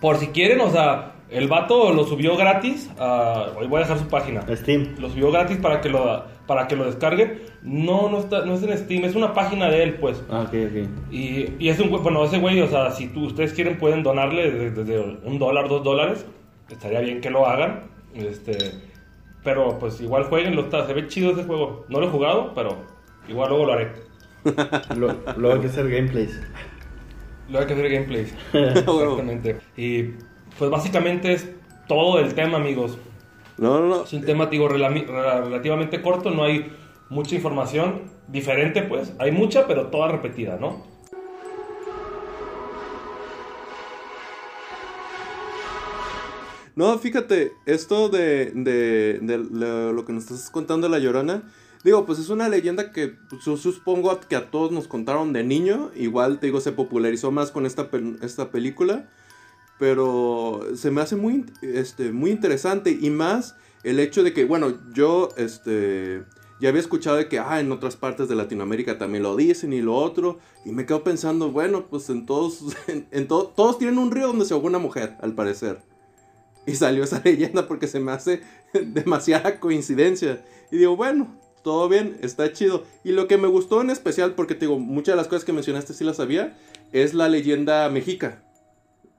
Por 0.00 0.16
si 0.16 0.26
quieren, 0.26 0.60
o 0.60 0.68
sea, 0.68 1.12
el 1.30 1.46
vato 1.46 1.92
lo 1.92 2.02
subió 2.02 2.36
gratis, 2.36 2.90
a, 2.98 3.52
hoy 3.56 3.68
voy 3.68 3.76
a 3.76 3.82
dejar 3.82 4.00
su 4.00 4.08
página. 4.08 4.42
Steam. 4.52 4.96
Lo 4.98 5.10
subió 5.10 5.30
gratis 5.30 5.58
para 5.58 5.80
que 5.80 5.90
lo, 5.90 6.24
para 6.48 6.66
que 6.66 6.74
lo 6.74 6.86
descarguen. 6.86 7.40
No, 7.62 8.08
no, 8.08 8.18
está, 8.18 8.44
no 8.44 8.54
es 8.54 8.64
en 8.64 8.76
Steam, 8.76 9.04
es 9.04 9.14
una 9.14 9.32
página 9.32 9.70
de 9.70 9.84
él, 9.84 9.94
pues. 9.94 10.20
Ah, 10.28 10.40
ok, 10.40 10.54
ok. 10.54 11.12
Y, 11.12 11.52
y 11.60 11.68
es 11.68 11.78
un 11.78 11.88
bueno, 11.88 12.24
ese 12.24 12.38
güey, 12.40 12.60
o 12.60 12.66
sea, 12.66 12.90
si 12.90 13.06
tú, 13.06 13.26
ustedes 13.26 13.52
quieren 13.52 13.78
pueden 13.78 14.02
donarle 14.02 14.50
desde, 14.50 14.70
desde 14.72 15.20
un 15.22 15.38
dólar, 15.38 15.68
dos 15.68 15.84
dólares. 15.84 16.26
Estaría 16.68 16.98
bien 16.98 17.20
que 17.20 17.30
lo 17.30 17.46
hagan. 17.46 17.84
Este, 18.12 18.87
pero 19.44 19.78
pues 19.78 20.00
igual 20.00 20.24
jueguenlo, 20.24 20.62
está, 20.62 20.86
se 20.86 20.92
ve 20.94 21.06
chido 21.06 21.32
ese 21.32 21.44
juego. 21.44 21.84
No 21.88 22.00
lo 22.00 22.06
he 22.06 22.10
jugado, 22.10 22.52
pero 22.54 22.76
igual 23.28 23.48
luego 23.50 23.66
lo 23.66 23.72
haré. 23.72 23.92
Lo- 24.96 25.14
Luego 25.36 25.54
hay 25.56 25.60
que 25.60 25.66
hacer 25.66 25.88
gameplays. 25.90 26.40
Luego 27.48 27.60
hay 27.60 27.66
que 27.66 27.72
hacer 27.74 27.90
gameplays. 27.90 28.34
Exactamente. 28.52 29.58
Y 29.76 30.02
pues 30.58 30.70
básicamente 30.70 31.32
es 31.32 31.48
todo 31.86 32.18
el 32.20 32.34
tema, 32.34 32.58
amigos. 32.58 32.98
No, 33.58 33.80
no, 33.80 33.86
no. 33.86 34.04
Es 34.04 34.12
un 34.12 34.24
tema, 34.24 34.46
digo, 34.46 34.68
rela- 34.68 35.42
relativamente 35.44 36.00
corto, 36.02 36.30
no 36.30 36.44
hay 36.44 36.72
mucha 37.10 37.34
información 37.34 38.02
diferente, 38.28 38.82
pues. 38.82 39.14
Hay 39.18 39.32
mucha, 39.32 39.66
pero 39.66 39.86
toda 39.88 40.08
repetida, 40.08 40.56
¿no? 40.60 40.84
No, 46.78 46.96
fíjate, 46.96 47.54
esto 47.66 48.08
de, 48.08 48.52
de, 48.54 49.18
lo, 49.92 50.04
que 50.04 50.12
nos 50.12 50.22
estás 50.30 50.48
contando 50.48 50.86
de 50.86 50.92
La 50.92 51.00
Llorona, 51.00 51.42
digo, 51.82 52.06
pues 52.06 52.20
es 52.20 52.28
una 52.28 52.48
leyenda 52.48 52.92
que 52.92 53.16
pues, 53.28 53.42
supongo 53.42 54.16
que 54.20 54.36
a 54.36 54.48
todos 54.52 54.70
nos 54.70 54.86
contaron 54.86 55.32
de 55.32 55.42
niño, 55.42 55.90
igual 55.96 56.38
te 56.38 56.46
digo, 56.46 56.60
se 56.60 56.70
popularizó 56.70 57.32
más 57.32 57.50
con 57.50 57.66
esta, 57.66 57.90
esta 58.22 58.52
película, 58.52 59.10
pero 59.80 60.60
se 60.76 60.92
me 60.92 61.00
hace 61.00 61.16
muy, 61.16 61.46
este, 61.62 62.12
muy 62.12 62.30
interesante 62.30 62.96
y 63.00 63.10
más 63.10 63.56
el 63.82 63.98
hecho 63.98 64.22
de 64.22 64.32
que, 64.32 64.44
bueno, 64.44 64.78
yo 64.94 65.30
este, 65.36 66.22
ya 66.60 66.68
había 66.68 66.80
escuchado 66.80 67.16
de 67.16 67.26
que 67.26 67.40
ah, 67.40 67.58
en 67.58 67.72
otras 67.72 67.96
partes 67.96 68.28
de 68.28 68.36
Latinoamérica 68.36 68.98
también 68.98 69.24
lo 69.24 69.34
dicen 69.34 69.72
y 69.72 69.82
lo 69.82 69.96
otro, 69.96 70.38
y 70.64 70.70
me 70.70 70.86
quedo 70.86 71.02
pensando, 71.02 71.50
bueno, 71.50 71.88
pues 71.90 72.08
en 72.08 72.24
todos, 72.24 72.62
en, 72.86 73.08
en 73.10 73.26
to- 73.26 73.52
todos 73.56 73.78
tienen 73.78 73.98
un 73.98 74.12
río 74.12 74.28
donde 74.28 74.44
se 74.44 74.54
ahogó 74.54 74.68
una 74.68 74.78
mujer, 74.78 75.16
al 75.20 75.34
parecer. 75.34 75.82
Y 76.68 76.74
salió 76.74 77.02
esa 77.04 77.20
leyenda 77.24 77.66
porque 77.66 77.86
se 77.86 77.98
me 77.98 78.12
hace 78.12 78.42
demasiada 78.72 79.58
coincidencia. 79.58 80.44
Y 80.70 80.76
digo, 80.76 80.96
bueno, 80.96 81.34
todo 81.62 81.88
bien, 81.88 82.18
está 82.20 82.52
chido. 82.52 82.84
Y 83.04 83.12
lo 83.12 83.26
que 83.26 83.38
me 83.38 83.48
gustó 83.48 83.80
en 83.80 83.90
especial, 83.90 84.34
porque 84.34 84.54
te 84.54 84.66
digo, 84.66 84.78
muchas 84.78 85.14
de 85.14 85.16
las 85.16 85.28
cosas 85.28 85.44
que 85.44 85.52
mencionaste 85.52 85.94
sí 85.94 86.04
las 86.04 86.16
sabía, 86.16 86.56
es 86.92 87.14
la 87.14 87.28
leyenda 87.28 87.88
mexica. 87.88 88.42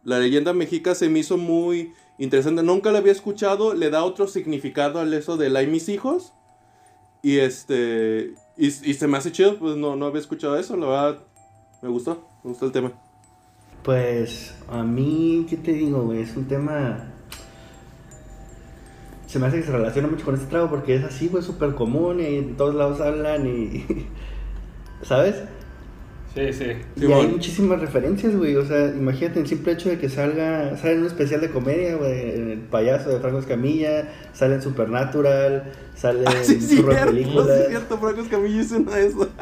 La 0.04 0.20
leyenda 0.20 0.54
mexica 0.54 0.96
se 0.96 1.10
me 1.10 1.20
hizo 1.20 1.38
muy 1.38 1.92
interesante. 2.20 2.62
Nunca 2.62 2.92
la 2.92 3.00
había 3.00 3.12
escuchado, 3.12 3.74
le 3.74 3.90
da 3.90 4.04
otro 4.04 4.28
significado 4.28 5.00
al 5.00 5.14
eso 5.14 5.36
de 5.36 5.50
la 5.50 5.64
y 5.64 5.68
mis 5.68 5.90
hijos. 5.90 6.34
Y 7.22 7.40
este. 7.40 8.36
Y, 8.58 8.72
se 8.72 9.08
me 9.08 9.18
hace 9.18 9.32
chido, 9.32 9.58
pues 9.58 9.76
no, 9.76 9.96
no 9.96 10.06
había 10.06 10.22
escuchado 10.22 10.58
eso, 10.58 10.78
la 10.78 10.86
verdad. 10.86 11.24
Me 11.82 11.90
gustó, 11.90 12.28
me 12.44 12.52
gustó 12.52 12.66
el 12.66 12.72
tema. 12.72 12.94
Pues 13.84 14.54
a 14.68 14.84
mí, 14.84 15.46
¿qué 15.50 15.58
te 15.58 15.72
digo, 15.72 16.04
güey? 16.04 16.22
Es 16.22 16.36
un 16.36 16.48
tema... 16.48 17.19
Se 19.30 19.38
me 19.38 19.46
hace 19.46 19.58
que 19.58 19.64
se 19.64 19.72
relaciona 19.72 20.08
mucho 20.08 20.26
con 20.26 20.34
este 20.34 20.48
trago 20.48 20.72
porque 20.72 20.96
es 20.96 21.04
así, 21.04 21.28
güey, 21.28 21.44
súper 21.44 21.76
común 21.76 22.20
y 22.20 22.38
en 22.38 22.58
todos 22.58 22.74
lados 22.74 23.00
hablan 23.00 23.46
y... 23.46 23.86
¿Sabes? 25.04 25.36
Sí, 26.34 26.52
sí. 26.52 26.66
Y 26.96 27.12
hay 27.12 27.28
muchísimas 27.28 27.80
referencias, 27.80 28.36
güey. 28.36 28.56
O 28.56 28.66
sea, 28.66 28.88
imagínate 28.88 29.40
el 29.40 29.48
simple 29.48 29.74
hecho 29.74 29.90
de 29.90 30.00
que 30.00 30.10
salga, 30.10 30.76
sale 30.78 30.94
en 30.94 31.02
un 31.02 31.06
especial 31.06 31.42
de 31.42 31.52
comedia, 31.52 31.96
güey, 31.96 32.36
en 32.36 32.50
el 32.50 32.60
payaso 32.60 33.12
de 33.12 33.20
Franco 33.20 33.38
Escamilla, 33.38 34.10
sale 34.34 34.56
en 34.56 34.64
Supernatural, 34.64 35.74
sale 35.96 36.24
Ah, 36.26 36.32
sí, 36.42 36.56
en 36.56 36.62
cierto, 36.62 36.92
sí, 36.92 36.98
películas. 37.06 37.50
es 37.50 37.68
cierto, 37.70 38.00
Franco 38.00 38.22
Escamilla 38.22 38.62
hizo 38.62 38.78
una 38.78 38.96
de 38.96 39.08
esas. 39.08 39.28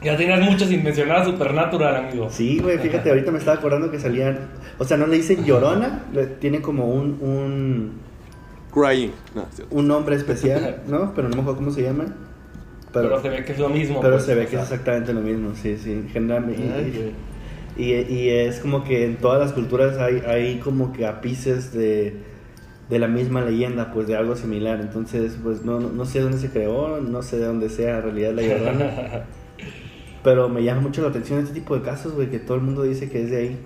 Ya 0.00 0.18
tenías 0.18 0.38
mucho 0.38 0.66
sin 0.66 0.84
mencionar 0.84 1.22
a 1.22 1.24
Supernatural, 1.24 1.96
amigo. 1.96 2.28
Sí, 2.30 2.58
güey, 2.58 2.78
fíjate, 2.78 3.08
ahorita 3.08 3.30
me 3.30 3.38
estaba 3.38 3.56
acordando 3.56 3.90
que 3.90 3.98
salían, 3.98 4.50
o 4.78 4.84
sea, 4.84 4.98
no 4.98 5.06
le 5.06 5.16
dicen 5.16 5.42
llorona, 5.46 6.04
tiene 6.40 6.60
como 6.60 6.90
un, 6.90 7.16
un, 7.22 7.92
Crying. 8.74 9.12
No, 9.34 9.46
un 9.70 9.86
nombre 9.88 10.16
especial, 10.16 10.82
¿no? 10.88 11.14
Pero 11.14 11.28
no 11.28 11.36
me 11.36 11.42
acuerdo 11.42 11.58
cómo 11.60 11.70
se 11.70 11.82
llama. 11.82 12.06
Pero, 12.92 13.08
Pero, 13.08 13.22
se 13.22 13.28
ve 13.28 13.44
que 13.44 13.52
es 13.52 13.58
lo 13.58 13.68
mismo. 13.68 14.00
pero 14.00 14.14
pues, 14.14 14.24
se 14.24 14.34
ve 14.34 14.46
que 14.46 14.56
es 14.56 14.62
exactamente 14.62 15.12
lo 15.12 15.20
mismo, 15.20 15.54
sí, 15.54 15.76
sí, 15.78 16.06
generalmente. 16.12 16.62
Ay, 16.72 17.14
Y, 17.76 17.92
y, 17.92 18.06
y 18.08 18.28
es 18.30 18.60
como 18.60 18.84
que 18.84 19.04
en 19.04 19.16
todas 19.16 19.40
las 19.40 19.52
culturas 19.52 19.98
hay, 19.98 20.22
hay 20.26 20.58
como 20.58 20.92
que 20.92 21.06
apices 21.06 21.72
de, 21.72 22.16
de 22.88 22.98
la 22.98 23.08
misma 23.08 23.42
leyenda, 23.42 23.92
pues 23.92 24.06
de 24.06 24.16
algo 24.16 24.36
similar. 24.36 24.80
Entonces, 24.80 25.36
pues 25.42 25.64
no, 25.64 25.80
no, 25.80 25.90
no 25.90 26.04
sé 26.04 26.20
dónde 26.20 26.38
se 26.38 26.50
creó, 26.50 27.00
no 27.00 27.22
sé 27.22 27.38
de 27.38 27.46
dónde 27.46 27.68
sea 27.68 27.98
en 27.98 28.02
realidad 28.02 28.32
la 28.34 28.42
llorona. 28.42 29.24
pero 30.24 30.48
me 30.48 30.64
llama 30.64 30.80
mucho 30.82 31.02
la 31.02 31.08
atención 31.08 31.40
este 31.40 31.54
tipo 31.54 31.76
de 31.76 31.82
casos, 31.82 32.14
güey, 32.14 32.30
que 32.30 32.38
todo 32.38 32.56
el 32.56 32.62
mundo 32.62 32.82
dice 32.82 33.10
que 33.10 33.22
es 33.22 33.30
de 33.30 33.36
ahí. 33.36 33.58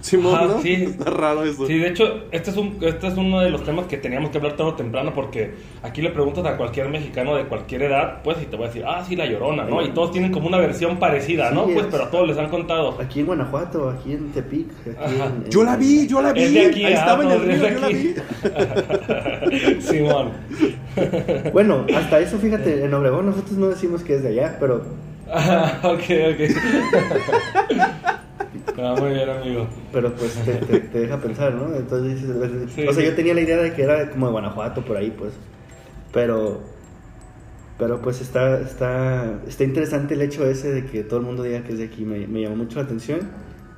Simón, 0.00 0.34
Ajá, 0.34 0.44
¿no? 0.46 0.62
sí. 0.62 0.72
Está 0.88 1.10
raro 1.10 1.42
eso. 1.44 1.66
Sí, 1.66 1.76
de 1.78 1.88
hecho, 1.88 2.24
este 2.30 2.50
es, 2.50 2.56
un, 2.56 2.78
este 2.82 3.08
es 3.08 3.14
uno 3.16 3.40
de 3.40 3.50
los 3.50 3.64
temas 3.64 3.86
que 3.86 3.96
teníamos 3.96 4.30
que 4.30 4.38
hablar 4.38 4.52
tarde 4.54 4.70
o 4.70 4.74
temprano 4.74 5.12
porque 5.14 5.54
aquí 5.82 6.02
le 6.02 6.10
preguntas 6.10 6.46
a 6.46 6.56
cualquier 6.56 6.88
mexicano 6.88 7.34
de 7.36 7.44
cualquier 7.44 7.82
edad, 7.82 8.22
pues, 8.22 8.38
y 8.42 8.46
te 8.46 8.56
voy 8.56 8.66
a 8.66 8.68
decir, 8.68 8.84
ah, 8.86 9.04
sí, 9.06 9.16
la 9.16 9.26
llorona, 9.26 9.64
¿no? 9.64 9.82
Y 9.82 9.90
todos 9.90 10.12
tienen 10.12 10.30
como 10.32 10.46
una 10.48 10.58
versión 10.58 10.98
parecida, 10.98 11.50
¿no? 11.50 11.64
Pues, 11.64 11.78
es- 11.78 11.86
pero 11.90 12.04
a 12.04 12.10
todos 12.10 12.28
les 12.28 12.38
han 12.38 12.48
contado. 12.48 12.96
Aquí 13.00 13.20
en 13.20 13.26
Guanajuato, 13.26 13.90
aquí 13.90 14.12
en 14.12 14.30
Tepic. 14.32 14.68
Aquí 14.82 14.96
Ajá. 14.98 15.26
en- 15.26 15.44
en- 15.44 15.50
Yo 15.50 15.64
la 15.64 15.76
vi, 15.76 16.06
yo 16.06 16.22
la 16.22 16.32
vi. 16.32 16.42
Es 16.44 16.52
de 16.54 16.66
aquí, 16.66 16.84
Ahí 16.84 16.92
ah, 16.94 16.98
estaba 16.98 17.24
en 17.24 17.30
el 17.32 17.40
río, 17.40 17.60
de 17.60 17.72
yo 17.74 17.78
la 17.80 17.86
aquí. 17.86 18.14
vi. 19.74 19.80
Simón. 19.82 20.30
Bueno, 21.52 21.86
hasta 21.96 22.18
eso, 22.18 22.38
fíjate, 22.38 22.84
en 22.84 22.92
Obregón 22.92 23.26
nosotros 23.26 23.52
no 23.52 23.68
decimos 23.68 24.02
que 24.02 24.16
es 24.16 24.22
de 24.22 24.28
allá, 24.30 24.56
pero 24.58 24.82
Ah, 25.32 25.78
ok, 25.84 26.02
ok. 26.32 26.40
Ah, 28.78 28.94
muy 28.98 29.10
bien, 29.12 29.28
amigo. 29.28 29.66
pero 29.92 30.12
pues 30.14 30.34
te, 30.44 30.54
te- 30.56 30.78
te 30.80 31.00
deja 31.00 31.18
pensar, 31.20 31.54
¿no? 31.54 31.74
Entonces 31.74 32.20
dices, 32.20 32.36
Sí, 32.74 32.86
o 32.86 32.92
sea, 32.92 33.04
yo 33.04 33.14
tenía 33.14 33.34
la 33.34 33.40
idea 33.40 33.56
de 33.56 33.72
que 33.72 33.82
era 33.82 34.10
como 34.10 34.26
de 34.26 34.32
Guanajuato 34.32 34.84
por 34.84 34.96
ahí, 34.96 35.10
pues. 35.10 35.32
Pero 36.12 36.60
pero 37.78 38.00
pues 38.02 38.20
está 38.20 38.60
está 38.60 39.40
está 39.46 39.62
interesante 39.64 40.14
el 40.14 40.22
hecho 40.22 40.44
ese 40.46 40.72
de 40.72 40.84
que 40.86 41.04
todo 41.04 41.20
el 41.20 41.26
mundo 41.26 41.44
diga 41.44 41.62
que 41.62 41.72
es 41.72 41.78
de 41.78 41.84
aquí, 41.84 42.04
me, 42.04 42.26
me 42.26 42.42
llamó 42.42 42.56
mucho 42.56 42.78
la 42.80 42.84
atención 42.86 43.20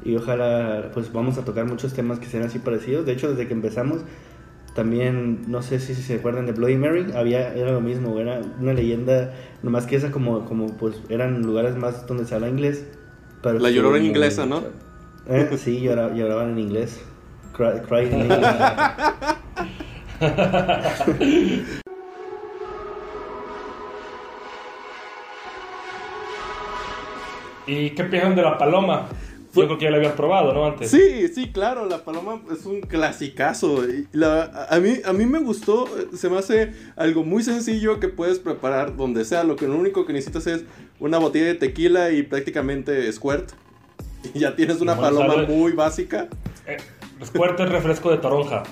y 0.03 0.17
ojalá 0.17 0.91
pues 0.95 1.13
vamos 1.13 1.37
a 1.37 1.45
tocar 1.45 1.67
muchos 1.67 1.93
temas 1.93 2.19
que 2.19 2.27
sean 2.27 2.45
así 2.45 2.59
parecidos. 2.59 3.05
De 3.05 3.13
hecho, 3.13 3.31
desde 3.31 3.47
que 3.47 3.53
empezamos 3.53 4.01
también 4.75 5.43
no 5.49 5.61
sé 5.63 5.81
si, 5.81 5.95
se 5.95 6.15
acuerdan 6.15 6.47
de 6.47 6.53
Bloody 6.53 6.77
Mary, 6.77 7.07
había 7.15 7.53
era 7.55 7.73
lo 7.73 7.81
mismo, 7.81 8.19
era 8.19 8.41
una 8.61 8.73
leyenda, 8.73 9.35
nomás 9.63 9.85
que 9.87 9.97
esa 9.97 10.11
como 10.11 10.45
como 10.47 10.69
pues 10.77 11.03
eran 11.11 11.43
lugares 11.43 11.77
más 11.77 12.07
donde 12.07 12.25
se 12.25 12.35
habla 12.35 12.49
inglés. 12.49 12.85
Pero 13.43 13.59
La 13.59 13.71
llorona 13.71 13.99
muy- 13.99 14.07
inglesa, 14.09 14.47
¿no? 14.47 14.63
eh, 15.29 15.51
sí, 15.59 15.81
llora- 15.81 16.13
lloraban 16.15 16.51
en 16.51 16.59
inglés. 16.59 17.01
Cry, 17.57 17.81
cried 17.89 18.13
in 18.13 18.21
English. 18.31 18.41
¿Y 27.67 27.91
qué 27.91 28.05
piensan 28.05 28.35
de 28.35 28.43
la 28.43 28.59
paloma? 28.59 29.07
Yo 29.53 29.65
creo 29.67 29.79
que 29.79 29.85
ya 29.87 29.91
la 29.91 29.97
habías 29.97 30.13
probado, 30.13 30.53
¿no? 30.55 30.65
Antes. 30.65 30.91
Sí, 30.91 31.27
sí, 31.35 31.51
claro, 31.53 31.87
la 31.87 32.05
paloma 32.05 32.41
es 32.53 32.65
un 32.67 32.81
clasicazo. 32.83 33.85
y 33.89 34.07
la- 34.13 34.67
a, 34.71 34.79
mí, 34.79 34.99
a 35.05 35.13
mí 35.13 35.27
me 35.27 35.41
gustó, 35.41 35.89
se 36.15 36.29
me 36.29 36.39
hace 36.39 36.73
algo 36.97 37.25
muy 37.25 37.43
sencillo 37.43 37.99
que 37.99 38.09
puedes 38.09 38.39
preparar 38.39 38.97
donde 38.97 39.25
sea. 39.25 39.43
Lo 39.45 39.57
que 39.57 39.67
lo 39.67 39.77
único 39.77 40.07
que 40.07 40.13
necesitas 40.13 40.47
es 40.47 40.65
una 41.01 41.19
botella 41.19 41.47
de 41.47 41.55
tequila 41.55 42.13
y 42.13 42.23
prácticamente 42.23 43.11
squirt. 43.13 43.51
Y 44.35 44.39
ya 44.41 44.55
tienes 44.55 44.81
una 44.81 44.95
Bueno, 44.95 45.17
paloma 45.19 45.35
sabe- 45.35 45.47
muy 45.49 45.73
básica. 45.73 46.29
Eh, 46.67 46.77
Squirt 47.25 47.59
es 47.59 47.69
refresco 47.69 48.11
de 48.11 48.19
toronja. 48.19 48.63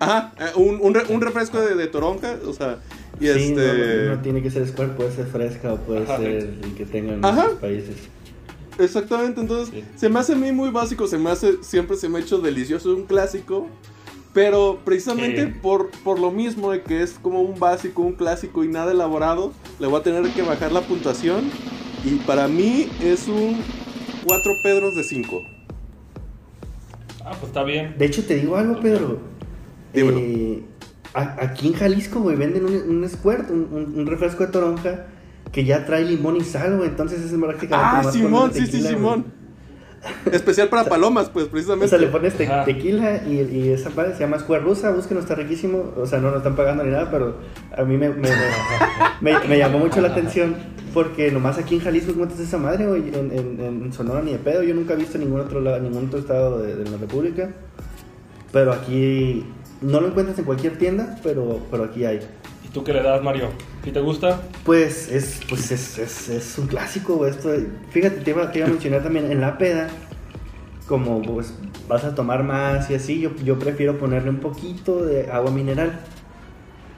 Ajá, 0.00 0.32
eh, 0.38 0.50
un, 0.56 0.78
un 0.82 0.92
re- 0.94 1.06
un 1.08 1.20
refresco 1.20 1.60
de, 1.60 1.76
de 1.76 1.86
toronja, 1.86 2.36
o 2.46 2.52
sea, 2.52 2.78
y 3.20 3.26
Sí, 3.28 3.52
no, 3.54 3.62
este... 3.62 4.06
no, 4.08 4.18
tiene 4.20 4.42
que 4.42 4.50
ser 4.50 4.66
squirt, 4.68 4.92
puede 4.96 5.12
ser 5.12 5.26
fresca 5.26 5.72
o 5.72 5.76
puede 5.78 6.02
Ajá. 6.02 6.18
ser 6.18 6.26
el 6.62 6.74
que 6.76 6.84
tengan 6.84 7.24
Ajá. 7.24 7.44
muchos 7.44 7.58
países. 7.60 7.96
Exactamente, 8.78 9.40
entonces 9.40 9.68
Sí. 9.72 9.84
se 9.96 10.08
me 10.08 10.18
hace 10.20 10.32
a 10.32 10.36
mí 10.36 10.50
muy 10.52 10.70
básico, 10.70 11.06
se 11.06 11.16
me 11.18 11.30
hace, 11.30 11.62
siempre 11.62 11.96
se 11.96 12.08
me 12.08 12.18
ha 12.18 12.20
hecho 12.22 12.38
delicioso, 12.38 12.94
un 12.94 13.04
clásico, 13.04 13.68
pero 14.32 14.80
precisamente 14.84 15.46
Sí. 15.46 15.52
por, 15.62 15.90
por 16.02 16.18
lo 16.18 16.30
mismo 16.32 16.72
de 16.72 16.82
que 16.82 17.02
es 17.02 17.12
como 17.22 17.40
un 17.42 17.58
básico, 17.60 18.02
un 18.02 18.14
clásico 18.14 18.64
y 18.64 18.68
nada 18.68 18.90
elaborado, 18.90 19.52
le 19.78 19.86
voy 19.86 20.00
a 20.00 20.02
tener 20.02 20.28
que 20.32 20.42
bajar 20.42 20.72
la 20.72 20.80
puntuación 20.80 21.44
y 22.04 22.16
para 22.26 22.48
mí 22.48 22.88
es 23.00 23.28
un 23.28 23.56
4 24.26 24.52
pedros 24.64 24.94
de 24.96 25.04
5. 25.04 25.38
Ah, 27.24 27.30
pues 27.38 27.44
está 27.44 27.62
bien. 27.62 27.94
De 27.96 28.06
hecho, 28.06 28.24
te 28.24 28.34
digo 28.36 28.56
algo, 28.56 28.80
Pedro. 28.80 29.18
Eh, 29.94 30.62
aquí 31.14 31.68
en 31.68 31.74
Jalisco, 31.74 32.20
güey, 32.20 32.36
venden 32.36 32.64
un, 32.66 32.74
un 32.74 33.08
squirt, 33.08 33.48
un, 33.50 33.68
un- 33.72 33.98
un 33.98 34.06
refresco 34.06 34.44
de 34.44 34.52
toronja 34.52 35.06
que 35.54 35.64
ya 35.64 35.86
trae 35.86 36.04
limón 36.04 36.36
y 36.36 36.40
sal, 36.42 36.76
güey. 36.76 36.88
Entonces 36.90 37.20
es 37.22 37.32
prácticamente 37.38 38.08
Ah, 38.08 38.12
Simón, 38.12 38.50
sí, 38.52 38.60
sí, 38.60 38.66
tequila, 38.66 38.82
güey. 38.90 38.94
Simón. 38.96 39.24
Especial 40.32 40.68
para 40.68 40.84
palomas, 40.88 41.30
pues 41.30 41.46
O 41.46 41.50
precisamente. 41.50 41.88
sea, 41.88 41.98
le 41.98 42.08
pones 42.08 42.34
te- 42.34 42.46
Ajá. 42.46 42.64
tequila 42.64 43.22
y, 43.26 43.40
y 43.40 43.68
esa 43.70 43.88
madre 43.90 44.12
se 44.14 44.20
llama 44.20 44.38
Square 44.38 44.62
Rusa, 44.64 44.90
búsquenlo, 44.90 45.22
está 45.22 45.34
riquísimo. 45.34 45.92
O 45.96 46.06
sea, 46.06 46.18
no 46.18 46.28
nos 46.28 46.38
están 46.38 46.56
pagando 46.56 46.84
ni 46.84 46.90
nada, 46.90 47.08
pero 47.10 47.36
a 47.76 47.84
mí 47.84 47.96
me, 47.96 48.10
me, 48.10 48.28
me- 48.28 49.32
me- 49.32 49.48
me 49.48 49.58
llamó 49.58 49.78
mucho 49.78 50.00
la 50.02 50.08
atención 50.08 50.56
porque 50.92 51.30
nomás 51.32 51.56
aquí 51.58 51.76
en 51.76 51.80
Jalisco 51.80 52.10
encuentras 52.10 52.40
esa 52.40 52.58
madre, 52.58 52.86
güey. 52.86 53.08
En, 53.08 53.32
en- 53.32 53.60
en 53.84 53.92
Sonora 53.92 54.20
ni 54.22 54.32
de 54.32 54.38
pedo, 54.38 54.62
yo 54.62 54.74
nunca 54.74 54.92
he 54.94 54.96
visto 54.96 55.16
en 55.16 55.24
ningún 55.24 55.40
otro, 55.40 55.60
lado, 55.60 55.78
ningún 55.80 56.06
otro 56.08 56.18
estado 56.18 56.60
de, 56.62 56.74
de 56.76 56.90
la 56.90 56.96
República. 56.98 57.50
Pero 58.52 58.72
aquí 58.72 59.44
no 59.80 60.00
lo 60.00 60.08
encuentras 60.08 60.38
en 60.38 60.44
cualquier 60.44 60.76
tienda, 60.78 61.18
pero, 61.22 61.60
pero 61.70 61.84
aquí 61.84 62.04
hay. 62.04 62.20
¿Y 62.74 62.76
tú 62.76 62.82
qué 62.82 62.92
le 62.92 63.04
das, 63.04 63.22
Mario? 63.22 63.50
¿Sí 63.84 63.92
te 63.92 64.00
gusta? 64.00 64.42
Pues 64.64 65.08
es, 65.08 65.42
pues 65.48 65.70
es, 65.70 65.96
es, 65.96 66.28
es 66.28 66.58
un 66.58 66.66
clásico, 66.66 67.24
esto. 67.24 67.50
Fíjate, 67.90 68.16
te 68.16 68.30
iba, 68.32 68.50
te 68.50 68.58
iba 68.58 68.66
a 68.66 68.70
mencionar 68.70 69.04
también 69.04 69.30
en 69.30 69.40
la 69.40 69.56
peda, 69.58 69.86
como 70.88 71.22
pues 71.22 71.54
vas 71.86 72.02
a 72.02 72.16
tomar 72.16 72.42
más 72.42 72.90
y 72.90 72.96
así, 72.96 73.20
yo, 73.20 73.30
yo 73.44 73.60
prefiero 73.60 73.96
ponerle 73.96 74.30
un 74.30 74.40
poquito 74.40 75.04
de 75.04 75.30
agua 75.30 75.52
mineral. 75.52 76.00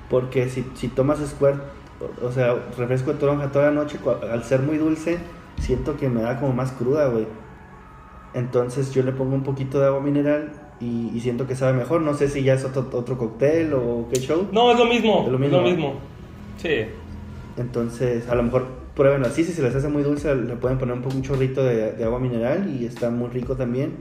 Porque 0.09 0.49
si, 0.49 0.65
si 0.77 0.89
tomas 0.89 1.19
squirt, 1.19 1.61
o, 2.23 2.33
sea, 2.33 2.55
refresco 2.79 3.13
de 3.13 3.19
toronja 3.19 3.53
toda 3.53 3.67
la 3.67 3.73
noche, 3.73 3.99
al 4.33 4.45
ser 4.45 4.61
muy 4.61 4.79
dulce, 4.79 5.19
siento 5.61 5.99
que 5.99 6.09
me 6.09 6.23
da 6.23 6.41
como 6.41 6.55
más 6.55 6.73
cruda, 6.73 7.09
güey. 7.09 7.27
Entonces 8.33 8.95
yo 8.95 9.03
le 9.03 9.13
pongo 9.13 9.35
un 9.35 9.43
poquito 9.43 9.79
de 9.79 9.89
agua 9.89 10.01
mineral 10.01 10.53
y, 10.81 11.11
y 11.15 11.21
siento 11.21 11.47
que 11.47 11.55
sabe 11.57 11.73
mejor. 11.77 12.03
No 12.03 12.15
sé 12.15 12.29
si 12.29 12.43
ya 12.43 12.55
es 12.55 12.65
otro, 12.65 12.89
otro 12.93 13.17
cóctel 13.19 13.73
o 13.75 14.09
qué 14.13 14.21
show. 14.21 14.49
No, 14.53 14.71
es 14.73 14.79
lo 14.79 14.85
mismo. 14.87 15.23
Es 15.25 15.29
lo 15.29 15.35
Es 15.37 15.41
mismo, 15.41 15.57
lo 15.59 15.63
¿no? 15.63 15.69
mismo. 15.69 15.95
Sí. 16.59 16.87
Entonces, 17.57 18.29
a 18.29 18.35
lo 18.35 18.43
mejor 18.43 18.67
pruébenlo 18.95 19.27
así, 19.27 19.45
si 19.45 19.53
se 19.53 19.63
les 19.63 19.75
hace 19.75 19.89
muy 19.89 20.03
dulce, 20.03 20.35
le 20.35 20.57
pueden 20.57 20.79
poner 20.79 20.95
un 20.95 21.03
poco 21.03 21.17
un 21.17 21.23
chorrito 21.23 21.65
de, 21.65 21.93
de 21.93 22.05
agua 22.05 22.19
mineral 22.19 22.69
y 22.79 22.85
está 22.87 23.11
muy 23.11 23.29
rico 23.31 23.57
también. 23.57 23.95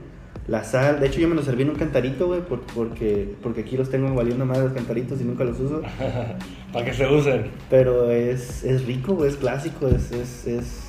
La 0.48 0.62
sal, 0.62 1.00
de 1.00 1.08
hecho 1.08 1.18
yo 1.20 1.26
me 1.28 1.34
lo 1.34 1.42
serví 1.42 1.62
en 1.64 1.70
un 1.70 1.74
cantarito, 1.76 2.28
güey, 2.28 2.40
por- 2.40 2.60
porque, 2.60 3.34
porque 3.42 3.62
aquí 3.62 3.76
los 3.76 3.90
tengo 3.90 4.14
valiendo 4.14 4.46
más 4.46 4.58
los 4.58 4.72
cantaritos 4.72 5.20
y 5.20 5.24
nunca 5.24 5.42
los 5.44 5.58
uso. 5.58 5.82
Para 6.72 6.84
que 6.84 6.92
se 6.94 7.06
usen. 7.12 7.50
Pero 7.68 8.10
es, 8.12 8.62
es 8.62 8.86
rico, 8.86 9.14
güey, 9.14 9.30
es 9.30 9.36
clásico, 9.36 9.88
es, 9.88 10.12
es, 10.12 10.46
es, 10.46 10.82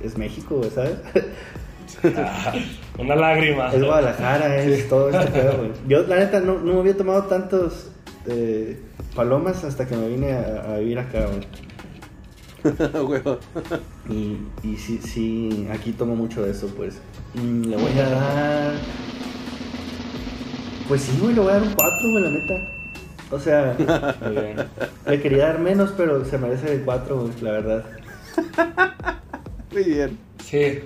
es 0.00 0.16
México, 0.16 0.56
güey, 0.58 0.70
¿sabes? 0.70 0.94
Ah, 2.16 2.52
Una 2.98 3.16
lágrima. 3.16 3.68
es 3.72 3.82
Guadalajara, 3.82 4.56
es 4.62 4.88
todo 4.88 5.08
este 5.10 5.26
pedo, 5.32 5.56
güey. 5.58 5.70
Yo, 5.88 6.02
la 6.06 6.16
neta, 6.16 6.40
no, 6.40 6.58
no 6.58 6.80
había 6.80 6.96
tomado 6.96 7.24
tantos 7.24 7.90
eh, 8.26 8.78
palomas 9.14 9.64
hasta 9.64 9.86
que 9.86 9.96
me 9.96 10.08
vine 10.08 10.32
a, 10.32 10.74
a 10.74 10.78
vivir 10.78 10.98
acá, 10.98 11.26
güey. 11.26 11.46
Y, 14.10 14.36
y 14.64 14.76
sí, 14.76 14.98
sí, 15.02 15.68
aquí 15.72 15.92
tomo 15.92 16.14
mucho 16.16 16.42
de 16.42 16.50
eso, 16.50 16.66
pues. 16.76 16.98
Mm, 17.34 17.62
le 17.70 17.76
voy 17.76 17.98
a 17.98 18.08
dar. 18.10 18.72
Pues 20.88 21.02
sí, 21.02 21.16
güey, 21.20 21.34
le 21.34 21.40
voy 21.40 21.50
a 21.50 21.54
dar 21.54 21.62
un 21.62 21.72
4, 21.74 22.10
güey, 22.10 22.24
la 22.24 22.30
neta. 22.30 22.54
O 23.30 23.38
sea, 23.38 23.76
Muy 24.20 24.32
bien. 24.32 24.56
le 25.06 25.22
quería 25.22 25.46
dar 25.46 25.60
menos, 25.60 25.92
pero 25.96 26.24
se 26.24 26.36
merece 26.36 26.72
el 26.72 26.82
4, 26.82 27.16
güey, 27.20 27.32
la 27.42 27.50
verdad. 27.52 27.84
Muy 29.72 29.84
bien. 29.84 30.18
Sí. 30.44 30.80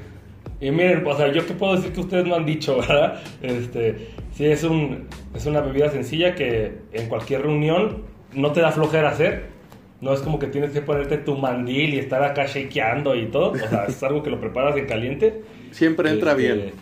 Y 0.64 0.70
miren, 0.70 1.06
o 1.06 1.14
sea, 1.16 1.30
yo 1.30 1.44
qué 1.46 1.52
puedo 1.52 1.76
decir 1.76 1.92
que 1.92 2.00
ustedes 2.00 2.24
no 2.26 2.36
han 2.36 2.46
dicho, 2.46 2.78
¿verdad? 2.88 3.20
Este, 3.42 4.08
sí, 4.32 4.46
es, 4.46 4.64
un, 4.64 5.08
es 5.34 5.44
una 5.44 5.60
bebida 5.60 5.90
sencilla 5.90 6.34
que 6.34 6.78
en 6.92 7.08
cualquier 7.08 7.42
reunión 7.42 7.98
no 8.32 8.52
te 8.52 8.60
da 8.62 8.72
flojera 8.72 9.10
hacer. 9.10 9.52
No 10.00 10.12
es 10.14 10.20
como 10.20 10.38
que 10.38 10.46
tienes 10.46 10.70
que 10.70 10.80
ponerte 10.80 11.18
tu 11.18 11.36
mandil 11.36 11.94
y 11.94 11.98
estar 11.98 12.22
acá 12.22 12.46
shakeando 12.46 13.14
y 13.14 13.26
todo. 13.26 13.52
O 13.52 13.56
sea, 13.56 13.84
es 13.88 14.02
algo 14.08 14.22
que 14.22 14.30
lo 14.30 14.40
preparas 14.40 14.74
en 14.76 14.86
caliente. 14.86 15.42
Siempre 15.70 16.10
entra 16.10 16.30
Este, 16.32 16.42
bien. 16.42 16.72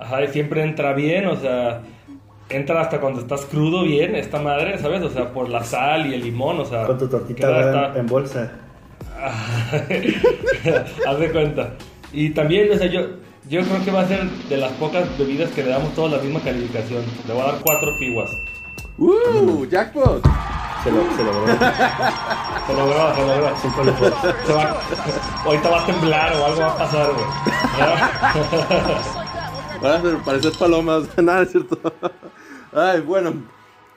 Ajá, 0.00 0.24
y 0.24 0.28
siempre 0.28 0.62
entra 0.62 0.92
bien, 0.92 1.26
o 1.26 1.36
sea, 1.36 1.82
entra 2.48 2.80
hasta 2.80 3.00
cuando 3.00 3.20
estás 3.20 3.44
crudo 3.46 3.84
bien 3.84 4.16
esta 4.16 4.40
madre, 4.40 4.76
¿sabes? 4.78 5.02
O 5.02 5.08
sea, 5.10 5.32
por 5.32 5.48
la 5.48 5.62
sal 5.62 6.06
y 6.06 6.14
el 6.14 6.22
limón, 6.22 6.58
o 6.60 6.64
sea. 6.64 6.84
Con 6.84 6.98
tu 6.98 7.06
tortita 7.08 7.46
¿verdad? 7.48 7.84
hasta- 7.86 8.00
en 8.00 8.06
bolsa. 8.06 8.52
Haz 11.06 11.18
de 11.18 11.30
cuenta. 11.32 11.70
Y 12.14 12.30
también, 12.30 12.70
o 12.72 12.76
sea, 12.78 12.86
yo, 12.86 13.00
yo 13.48 13.60
creo 13.62 13.84
que 13.84 13.90
va 13.90 14.02
a 14.02 14.08
ser 14.08 14.22
de 14.30 14.56
las 14.56 14.72
pocas 14.72 15.06
bebidas 15.18 15.50
que 15.50 15.62
le 15.64 15.70
damos 15.70 15.94
todos 15.94 16.12
la 16.12 16.18
misma 16.18 16.40
calificación. 16.40 17.02
Le 17.26 17.32
voy 17.34 17.42
a 17.42 17.46
dar 17.52 17.60
cuatro 17.62 17.98
piguas. 17.98 18.30
¡Uh! 18.98 19.66
¡Jackpot! 19.68 20.22
Se 20.84 20.90
lo, 20.92 20.98
se 21.16 21.24
logró. 21.24 21.46
Se 21.46 22.72
logró, 22.74 23.14
se 23.14 23.20
logró. 23.26 23.56
Cinco 23.60 23.84
lujosos. 23.84 24.34
Se 24.46 24.52
va- 24.52 24.76
ahorita 25.44 25.68
va 25.70 25.82
a 25.82 25.86
temblar 25.86 26.32
o 26.36 26.44
algo 26.44 26.60
va 26.60 26.70
a 26.72 26.76
pasar, 26.78 27.10
güey. 27.12 27.26
Parecer 30.24 30.52
palomas. 30.58 31.04
Nada, 31.22 31.42
es 31.42 31.50
cierto. 31.52 31.78
Ay, 32.72 33.00
bueno. 33.00 33.42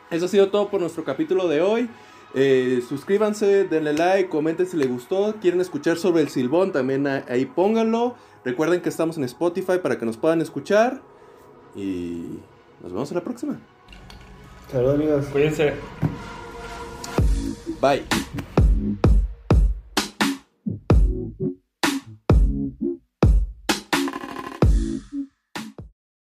Eso 0.10 0.26
ha 0.26 0.30
sido 0.30 0.48
todo 0.48 0.70
por 0.70 0.80
nuestro 0.80 1.04
capítulo 1.04 1.48
de 1.48 1.62
hoy. 1.62 1.90
Eh, 2.34 2.84
suscríbanse, 2.88 3.64
denle 3.66 3.94
like, 3.94 4.30
comenten 4.30 4.68
si 4.68 4.78
les 4.78 4.90
gustó. 4.90 5.36
Quieren 5.42 5.62
escuchar 5.62 5.98
sobre 5.98 6.22
el 6.22 6.30
silbón, 6.30 6.72
también 6.72 7.08
ahí 7.08 7.46
pónganlo. 7.46 8.16
Recuerden 8.44 8.82
que 8.82 8.90
estamos 8.90 9.18
en 9.18 9.24
Spotify 9.24 9.80
para 9.82 9.98
que 9.98 10.06
nos 10.06 10.18
puedan 10.18 10.42
escuchar. 10.42 11.02
Y 11.76 12.40
nos 12.82 12.92
vemos 12.92 13.12
en 13.12 13.16
la 13.16 13.24
próxima. 13.24 13.60
Saludos, 14.72 14.96
amigos. 14.96 15.26
Cuídense. 15.28 15.74
Bye. 17.82 18.04